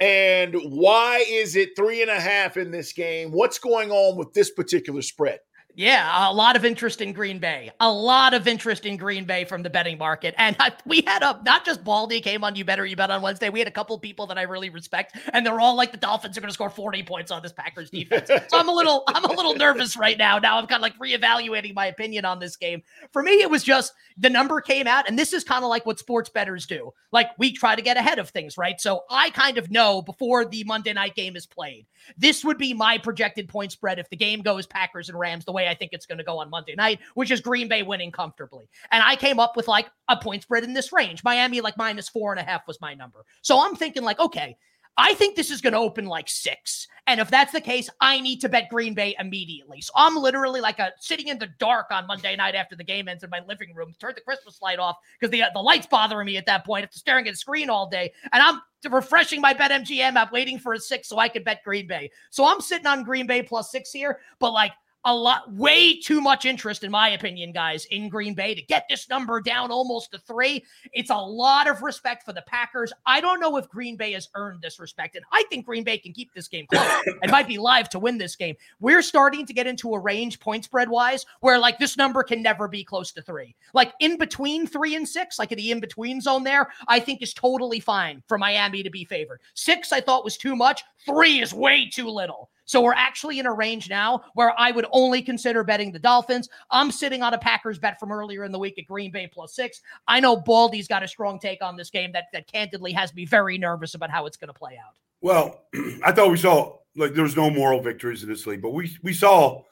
And 0.00 0.54
why 0.54 1.24
is 1.28 1.56
it 1.56 1.76
three 1.76 2.00
and 2.00 2.10
a 2.10 2.18
half 2.18 2.56
in 2.56 2.70
this 2.70 2.94
game? 2.94 3.32
What's 3.32 3.58
going 3.58 3.90
on 3.90 4.16
with 4.16 4.32
this 4.32 4.50
particular 4.50 5.02
spread? 5.02 5.40
Yeah, 5.74 6.30
a 6.30 6.32
lot 6.32 6.56
of 6.56 6.64
interest 6.64 7.00
in 7.00 7.12
Green 7.12 7.38
Bay. 7.38 7.70
A 7.80 7.90
lot 7.90 8.34
of 8.34 8.48
interest 8.48 8.86
in 8.86 8.96
Green 8.96 9.24
Bay 9.24 9.44
from 9.44 9.62
the 9.62 9.70
betting 9.70 9.98
market. 9.98 10.34
And 10.36 10.56
I, 10.58 10.72
we 10.84 11.02
had 11.06 11.22
a 11.22 11.40
not 11.44 11.64
just 11.64 11.84
Baldy 11.84 12.20
came 12.20 12.44
on 12.44 12.56
You 12.56 12.64
Better 12.64 12.84
You 12.84 12.96
Bet 12.96 13.10
on 13.10 13.22
Wednesday. 13.22 13.48
We 13.48 13.58
had 13.58 13.68
a 13.68 13.72
couple 13.72 13.98
people 13.98 14.26
that 14.26 14.38
I 14.38 14.42
really 14.42 14.70
respect, 14.70 15.16
and 15.32 15.44
they're 15.44 15.60
all 15.60 15.76
like 15.76 15.92
the 15.92 15.98
Dolphins 15.98 16.36
are 16.36 16.40
going 16.40 16.48
to 16.48 16.54
score 16.54 16.70
40 16.70 17.02
points 17.04 17.30
on 17.30 17.42
this 17.42 17.52
Packers 17.52 17.90
defense. 17.90 18.28
so 18.28 18.58
I'm 18.58 18.68
a 18.68 18.72
little 18.72 19.04
I'm 19.08 19.24
a 19.24 19.32
little 19.32 19.54
nervous 19.54 19.96
right 19.96 20.18
now. 20.18 20.38
Now 20.38 20.58
I'm 20.58 20.66
kind 20.66 20.78
of 20.78 20.82
like 20.82 20.98
reevaluating 20.98 21.74
my 21.74 21.86
opinion 21.86 22.24
on 22.24 22.38
this 22.38 22.56
game. 22.56 22.82
For 23.12 23.22
me, 23.22 23.40
it 23.40 23.50
was 23.50 23.62
just 23.62 23.92
the 24.16 24.30
number 24.30 24.60
came 24.60 24.86
out, 24.86 25.08
and 25.08 25.18
this 25.18 25.32
is 25.32 25.44
kind 25.44 25.64
of 25.64 25.70
like 25.70 25.86
what 25.86 25.98
sports 25.98 26.28
bettors 26.28 26.66
do. 26.66 26.92
Like 27.12 27.28
we 27.38 27.52
try 27.52 27.76
to 27.76 27.82
get 27.82 27.96
ahead 27.96 28.18
of 28.18 28.30
things, 28.30 28.58
right? 28.58 28.80
So 28.80 29.04
I 29.10 29.30
kind 29.30 29.58
of 29.58 29.70
know 29.70 30.02
before 30.02 30.44
the 30.44 30.64
Monday 30.64 30.92
night 30.92 31.14
game 31.14 31.36
is 31.36 31.46
played. 31.46 31.86
This 32.16 32.44
would 32.44 32.58
be 32.58 32.74
my 32.74 32.98
projected 32.98 33.48
point 33.48 33.72
spread 33.72 33.98
if 33.98 34.08
the 34.10 34.16
game 34.16 34.40
goes 34.42 34.66
Packers 34.66 35.08
and 35.08 35.18
Rams 35.18 35.44
the 35.44 35.52
way 35.52 35.59
I 35.68 35.74
think 35.74 35.92
it's 35.92 36.06
going 36.06 36.18
to 36.18 36.24
go 36.24 36.38
on 36.38 36.50
Monday 36.50 36.74
night, 36.74 37.00
which 37.14 37.30
is 37.30 37.40
Green 37.40 37.68
Bay 37.68 37.82
winning 37.82 38.12
comfortably. 38.12 38.68
And 38.90 39.02
I 39.02 39.16
came 39.16 39.38
up 39.38 39.56
with 39.56 39.68
like 39.68 39.90
a 40.08 40.16
point 40.16 40.42
spread 40.42 40.64
in 40.64 40.74
this 40.74 40.92
range. 40.92 41.24
Miami, 41.24 41.60
like 41.60 41.76
minus 41.76 42.08
four 42.08 42.32
and 42.32 42.40
a 42.40 42.44
half 42.44 42.66
was 42.66 42.80
my 42.80 42.94
number. 42.94 43.24
So 43.42 43.60
I'm 43.60 43.76
thinking, 43.76 44.02
like, 44.02 44.20
okay, 44.20 44.56
I 44.96 45.14
think 45.14 45.34
this 45.34 45.50
is 45.50 45.60
going 45.60 45.72
to 45.72 45.78
open 45.78 46.04
like 46.04 46.28
six. 46.28 46.86
And 47.06 47.20
if 47.20 47.30
that's 47.30 47.52
the 47.52 47.60
case, 47.60 47.88
I 48.00 48.20
need 48.20 48.40
to 48.42 48.48
bet 48.48 48.68
Green 48.68 48.92
Bay 48.92 49.16
immediately. 49.18 49.80
So 49.80 49.92
I'm 49.96 50.14
literally 50.14 50.60
like 50.60 50.78
a 50.78 50.92
sitting 50.98 51.28
in 51.28 51.38
the 51.38 51.48
dark 51.58 51.86
on 51.90 52.06
Monday 52.06 52.36
night 52.36 52.54
after 52.54 52.76
the 52.76 52.84
game 52.84 53.08
ends 53.08 53.24
in 53.24 53.30
my 53.30 53.40
living 53.48 53.74
room, 53.74 53.94
turn 53.98 54.12
the 54.14 54.20
Christmas 54.20 54.60
light 54.60 54.78
off 54.78 54.96
because 55.18 55.32
the, 55.32 55.42
uh, 55.42 55.48
the 55.54 55.60
light's 55.60 55.86
bothering 55.86 56.26
me 56.26 56.36
at 56.36 56.46
that 56.46 56.66
point 56.66 56.84
after 56.84 56.98
staring 56.98 57.26
at 57.26 57.32
the 57.32 57.36
screen 57.38 57.70
all 57.70 57.88
day. 57.88 58.12
And 58.32 58.42
I'm 58.42 58.60
refreshing 58.92 59.40
my 59.40 59.54
BetMGM 59.54 60.16
app, 60.16 60.32
waiting 60.32 60.58
for 60.58 60.74
a 60.74 60.78
six 60.78 61.08
so 61.08 61.18
I 61.18 61.28
could 61.28 61.44
bet 61.44 61.64
Green 61.64 61.86
Bay. 61.86 62.10
So 62.30 62.44
I'm 62.44 62.60
sitting 62.60 62.86
on 62.86 63.02
Green 63.02 63.26
Bay 63.26 63.42
plus 63.42 63.70
six 63.70 63.90
here, 63.90 64.20
but 64.38 64.52
like 64.52 64.72
a 65.04 65.14
lot, 65.14 65.52
way 65.52 65.98
too 65.98 66.20
much 66.20 66.44
interest, 66.44 66.84
in 66.84 66.90
my 66.90 67.10
opinion, 67.10 67.52
guys, 67.52 67.86
in 67.86 68.08
Green 68.08 68.34
Bay 68.34 68.54
to 68.54 68.62
get 68.62 68.86
this 68.88 69.08
number 69.08 69.40
down 69.40 69.70
almost 69.70 70.12
to 70.12 70.18
three. 70.18 70.64
It's 70.92 71.10
a 71.10 71.16
lot 71.16 71.68
of 71.68 71.82
respect 71.82 72.24
for 72.24 72.32
the 72.32 72.42
Packers. 72.42 72.92
I 73.06 73.20
don't 73.20 73.40
know 73.40 73.56
if 73.56 73.68
Green 73.68 73.96
Bay 73.96 74.12
has 74.12 74.28
earned 74.34 74.60
this 74.60 74.78
respect, 74.78 75.16
and 75.16 75.24
I 75.32 75.44
think 75.48 75.64
Green 75.64 75.84
Bay 75.84 75.98
can 75.98 76.12
keep 76.12 76.32
this 76.34 76.48
game 76.48 76.66
close 76.70 76.86
and 77.22 77.30
might 77.30 77.48
be 77.48 77.58
live 77.58 77.88
to 77.90 77.98
win 77.98 78.18
this 78.18 78.36
game. 78.36 78.56
We're 78.78 79.02
starting 79.02 79.46
to 79.46 79.52
get 79.52 79.66
into 79.66 79.94
a 79.94 79.98
range 79.98 80.38
point 80.40 80.64
spread 80.64 80.88
wise 80.88 81.24
where 81.40 81.58
like 81.58 81.78
this 81.78 81.96
number 81.96 82.22
can 82.22 82.42
never 82.42 82.68
be 82.68 82.84
close 82.84 83.12
to 83.12 83.22
three. 83.22 83.54
Like 83.72 83.92
in 84.00 84.18
between 84.18 84.66
three 84.66 84.96
and 84.96 85.08
six, 85.08 85.38
like 85.38 85.52
in 85.52 85.58
the 85.58 85.70
in 85.70 85.80
between 85.80 86.20
zone 86.20 86.44
there, 86.44 86.68
I 86.88 87.00
think 87.00 87.22
is 87.22 87.32
totally 87.32 87.80
fine 87.80 88.22
for 88.28 88.38
Miami 88.38 88.82
to 88.82 88.90
be 88.90 89.04
favored. 89.04 89.40
Six, 89.54 89.92
I 89.92 90.00
thought 90.00 90.24
was 90.24 90.36
too 90.36 90.56
much. 90.56 90.82
Three 91.06 91.40
is 91.40 91.54
way 91.54 91.88
too 91.88 92.08
little. 92.08 92.50
So 92.70 92.80
we're 92.80 92.94
actually 92.94 93.40
in 93.40 93.46
a 93.46 93.52
range 93.52 93.90
now 93.90 94.22
where 94.34 94.54
I 94.56 94.70
would 94.70 94.86
only 94.92 95.22
consider 95.22 95.64
betting 95.64 95.90
the 95.90 95.98
Dolphins. 95.98 96.48
I'm 96.70 96.92
sitting 96.92 97.20
on 97.20 97.34
a 97.34 97.38
Packers 97.38 97.80
bet 97.80 97.98
from 97.98 98.12
earlier 98.12 98.44
in 98.44 98.52
the 98.52 98.60
week 98.60 98.78
at 98.78 98.86
Green 98.86 99.10
Bay 99.10 99.26
plus 99.26 99.56
six. 99.56 99.80
I 100.06 100.20
know 100.20 100.36
Baldy's 100.36 100.86
got 100.86 101.02
a 101.02 101.08
strong 101.08 101.40
take 101.40 101.64
on 101.64 101.76
this 101.76 101.90
game 101.90 102.12
that, 102.12 102.26
that 102.32 102.46
candidly 102.46 102.92
has 102.92 103.12
me 103.12 103.24
very 103.24 103.58
nervous 103.58 103.96
about 103.96 104.12
how 104.12 104.24
it's 104.26 104.36
going 104.36 104.52
to 104.52 104.54
play 104.54 104.78
out. 104.78 104.94
Well, 105.20 105.64
I 106.04 106.12
thought 106.12 106.30
we 106.30 106.36
saw 106.36 106.76
like 106.94 107.12
there 107.12 107.24
was 107.24 107.34
no 107.34 107.50
moral 107.50 107.82
victories 107.82 108.22
in 108.22 108.28
this 108.28 108.46
league, 108.46 108.62
but 108.62 108.70
we 108.70 108.96
we 109.02 109.14
saw 109.14 109.64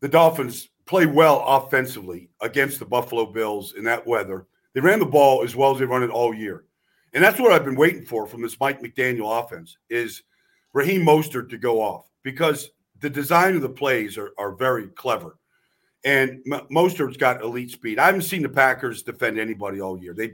the 0.00 0.08
Dolphins 0.08 0.68
play 0.84 1.06
well 1.06 1.42
offensively 1.46 2.28
against 2.42 2.80
the 2.80 2.84
Buffalo 2.84 3.32
Bills 3.32 3.72
in 3.78 3.84
that 3.84 4.06
weather. 4.06 4.46
They 4.74 4.82
ran 4.82 4.98
the 4.98 5.06
ball 5.06 5.42
as 5.42 5.56
well 5.56 5.72
as 5.72 5.78
they 5.78 5.86
run 5.86 6.02
it 6.02 6.10
all 6.10 6.34
year. 6.34 6.64
And 7.14 7.24
that's 7.24 7.40
what 7.40 7.52
I've 7.52 7.64
been 7.64 7.76
waiting 7.76 8.04
for 8.04 8.26
from 8.26 8.42
this 8.42 8.60
Mike 8.60 8.82
McDaniel 8.82 9.42
offense 9.42 9.78
is 9.88 10.22
Raheem 10.74 11.00
Mostert 11.00 11.48
to 11.48 11.56
go 11.56 11.80
off 11.80 12.09
because 12.22 12.70
the 13.00 13.10
design 13.10 13.56
of 13.56 13.62
the 13.62 13.68
plays 13.68 14.18
are, 14.18 14.32
are 14.38 14.54
very 14.54 14.88
clever. 14.88 15.36
And 16.04 16.42
M- 16.50 16.66
Mostert's 16.70 17.16
got 17.16 17.42
elite 17.42 17.70
speed. 17.70 17.98
I 17.98 18.06
haven't 18.06 18.22
seen 18.22 18.42
the 18.42 18.48
Packers 18.48 19.02
defend 19.02 19.38
anybody 19.38 19.80
all 19.80 19.98
year. 19.98 20.14
They 20.14 20.32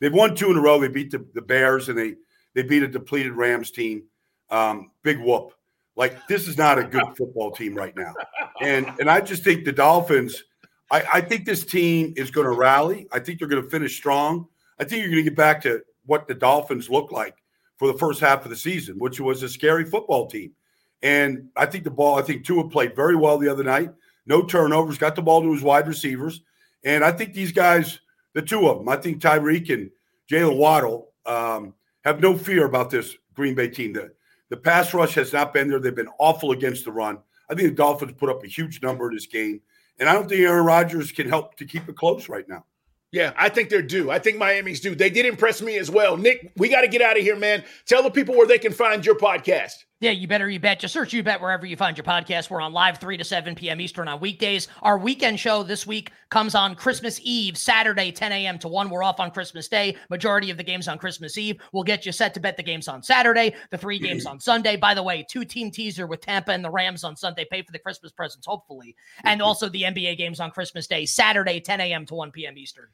they've 0.00 0.12
won 0.12 0.34
two 0.34 0.50
in 0.50 0.56
a 0.56 0.60
row. 0.60 0.80
They 0.80 0.88
beat 0.88 1.10
the, 1.10 1.26
the 1.34 1.42
Bears 1.42 1.88
and 1.88 1.98
they 1.98 2.14
they 2.54 2.62
beat 2.62 2.82
a 2.82 2.88
depleted 2.88 3.32
Rams 3.32 3.70
team. 3.70 4.04
Um, 4.50 4.90
big 5.02 5.18
whoop. 5.18 5.52
Like 5.96 6.26
this 6.28 6.46
is 6.46 6.56
not 6.56 6.78
a 6.78 6.84
good 6.84 7.04
football 7.16 7.50
team 7.50 7.74
right 7.74 7.96
now. 7.96 8.14
And 8.60 8.86
and 9.00 9.10
I 9.10 9.20
just 9.20 9.44
think 9.44 9.64
the 9.64 9.72
Dolphins. 9.72 10.44
I, 10.90 11.04
I 11.14 11.20
think 11.20 11.44
this 11.44 11.66
team 11.66 12.14
is 12.16 12.30
going 12.30 12.46
to 12.46 12.56
rally. 12.56 13.08
I 13.12 13.18
think 13.18 13.38
they're 13.38 13.48
going 13.48 13.62
to 13.62 13.68
finish 13.68 13.94
strong. 13.94 14.46
I 14.78 14.84
think 14.84 15.02
you're 15.02 15.10
going 15.10 15.22
to 15.22 15.30
get 15.30 15.36
back 15.36 15.60
to 15.62 15.82
what 16.06 16.26
the 16.26 16.34
Dolphins 16.34 16.88
look 16.88 17.12
like 17.12 17.36
for 17.76 17.92
the 17.92 17.98
first 17.98 18.20
half 18.20 18.44
of 18.44 18.50
the 18.50 18.56
season, 18.56 18.96
which 18.98 19.20
was 19.20 19.42
a 19.42 19.50
scary 19.50 19.84
football 19.84 20.26
team. 20.26 20.52
And 21.02 21.48
I 21.56 21.66
think 21.66 21.84
the 21.84 21.90
ball, 21.90 22.18
I 22.18 22.22
think 22.22 22.44
Tua 22.44 22.68
played 22.68 22.96
very 22.96 23.16
well 23.16 23.38
the 23.38 23.50
other 23.50 23.64
night. 23.64 23.90
No 24.26 24.42
turnovers, 24.42 24.98
got 24.98 25.16
the 25.16 25.22
ball 25.22 25.42
to 25.42 25.52
his 25.52 25.62
wide 25.62 25.88
receivers. 25.88 26.42
And 26.84 27.04
I 27.04 27.12
think 27.12 27.32
these 27.32 27.52
guys, 27.52 28.00
the 28.34 28.42
two 28.42 28.68
of 28.68 28.78
them, 28.78 28.88
I 28.88 28.96
think 28.96 29.20
Tyreek 29.20 29.72
and 29.72 29.90
Jaylen 30.30 30.56
Waddle 30.56 31.12
um, 31.24 31.74
have 32.04 32.20
no 32.20 32.36
fear 32.36 32.66
about 32.66 32.90
this 32.90 33.16
Green 33.34 33.54
Bay 33.54 33.68
team. 33.68 33.92
The, 33.92 34.12
the 34.48 34.56
pass 34.56 34.92
rush 34.92 35.14
has 35.14 35.32
not 35.32 35.54
been 35.54 35.68
there. 35.68 35.80
They've 35.80 35.94
been 35.94 36.10
awful 36.18 36.52
against 36.52 36.84
the 36.84 36.92
run. 36.92 37.18
I 37.50 37.54
think 37.54 37.68
the 37.68 37.74
Dolphins 37.74 38.12
put 38.16 38.28
up 38.28 38.44
a 38.44 38.48
huge 38.48 38.82
number 38.82 39.08
in 39.08 39.14
this 39.14 39.26
game. 39.26 39.60
And 39.98 40.08
I 40.08 40.12
don't 40.12 40.28
think 40.28 40.40
Aaron 40.42 40.64
Rodgers 40.64 41.10
can 41.10 41.28
help 41.28 41.56
to 41.56 41.64
keep 41.64 41.88
it 41.88 41.96
close 41.96 42.28
right 42.28 42.48
now. 42.48 42.64
Yeah, 43.10 43.32
I 43.36 43.48
think 43.48 43.70
they're 43.70 43.80
due. 43.80 44.10
I 44.10 44.18
think 44.18 44.36
Miami's 44.36 44.80
due. 44.80 44.94
They 44.94 45.08
did 45.08 45.24
impress 45.24 45.62
me 45.62 45.78
as 45.78 45.90
well. 45.90 46.18
Nick, 46.18 46.52
we 46.56 46.68
got 46.68 46.82
to 46.82 46.88
get 46.88 47.00
out 47.00 47.16
of 47.16 47.22
here, 47.22 47.36
man. 47.36 47.64
Tell 47.86 48.02
the 48.02 48.10
people 48.10 48.36
where 48.36 48.46
they 48.46 48.58
can 48.58 48.72
find 48.72 49.04
your 49.04 49.16
podcast. 49.16 49.72
Yeah, 50.00 50.12
you 50.12 50.28
better 50.28 50.48
you 50.48 50.60
bet. 50.60 50.78
Just 50.78 50.94
search 50.94 51.12
you 51.12 51.24
bet 51.24 51.40
wherever 51.40 51.66
you 51.66 51.76
find 51.76 51.96
your 51.96 52.04
podcast. 52.04 52.50
We're 52.50 52.60
on 52.60 52.72
live 52.72 52.98
3 52.98 53.16
to 53.16 53.24
7 53.24 53.56
p.m. 53.56 53.80
Eastern 53.80 54.06
on 54.06 54.20
weekdays. 54.20 54.68
Our 54.82 54.96
weekend 54.96 55.40
show 55.40 55.64
this 55.64 55.88
week 55.88 56.12
comes 56.30 56.54
on 56.54 56.76
Christmas 56.76 57.18
Eve, 57.24 57.58
Saturday, 57.58 58.12
10 58.12 58.30
a.m. 58.30 58.60
to 58.60 58.68
1. 58.68 58.90
We're 58.90 59.02
off 59.02 59.18
on 59.18 59.32
Christmas 59.32 59.66
Day. 59.66 59.96
Majority 60.08 60.52
of 60.52 60.56
the 60.56 60.62
games 60.62 60.86
on 60.86 60.98
Christmas 60.98 61.36
Eve. 61.36 61.60
We'll 61.72 61.82
get 61.82 62.06
you 62.06 62.12
set 62.12 62.32
to 62.34 62.40
bet 62.40 62.56
the 62.56 62.62
games 62.62 62.86
on 62.86 63.02
Saturday, 63.02 63.56
the 63.72 63.78
three 63.78 63.98
games 63.98 64.24
on 64.24 64.38
Sunday. 64.38 64.76
By 64.76 64.94
the 64.94 65.02
way, 65.02 65.26
two 65.28 65.44
team 65.44 65.72
teaser 65.72 66.06
with 66.06 66.20
Tampa 66.20 66.52
and 66.52 66.64
the 66.64 66.70
Rams 66.70 67.02
on 67.02 67.16
Sunday. 67.16 67.44
Pay 67.50 67.62
for 67.62 67.72
the 67.72 67.80
Christmas 67.80 68.12
presents, 68.12 68.46
hopefully. 68.46 68.94
And 69.24 69.40
mm-hmm. 69.40 69.48
also 69.48 69.68
the 69.68 69.82
NBA 69.82 70.16
games 70.16 70.38
on 70.38 70.52
Christmas 70.52 70.86
Day, 70.86 71.06
Saturday, 71.06 71.58
10 71.58 71.80
a.m. 71.80 72.06
to 72.06 72.14
1 72.14 72.30
p.m. 72.30 72.56
Eastern. 72.56 72.86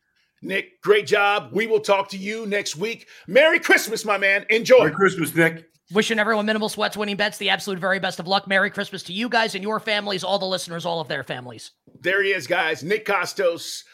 Nick, 0.45 0.83
great 0.83 1.07
job. 1.07 1.51
We 1.53 1.67
will 1.67 1.81
talk 1.81 2.11
to 2.11 2.19
you 2.19 2.47
next 2.47 2.77
week. 2.77 3.09
Merry 3.27 3.59
Christmas, 3.59 4.05
my 4.05 4.19
man. 4.19 4.45
Enjoy. 4.51 4.79
Merry 4.79 4.93
Christmas, 4.93 5.35
Nick. 5.35 5.71
Wishing 5.93 6.19
everyone 6.19 6.47
minimal 6.47 6.69
sweats, 6.69 6.97
winning 6.97 7.17
bets, 7.17 7.39
the 7.39 7.51
absolute 7.51 7.79
very 7.79 7.99
best 7.99 8.19
of 8.21 8.27
luck. 8.27 8.47
Merry 8.47 8.71
Christmas 8.71 9.03
to 9.05 9.13
you 9.13 9.29
guys 9.29 9.55
and 9.55 9.63
your 9.63 9.81
families, 9.81 10.25
all 10.25 10.39
the 10.39 10.47
listeners, 10.47 10.87
all 10.87 11.01
of 11.01 11.09
their 11.09 11.23
families. 11.23 11.73
There 12.01 12.23
he 12.23 12.31
is, 12.31 12.47
guys. 12.47 12.83
Nick 12.83 13.07
Kostos 13.07 13.85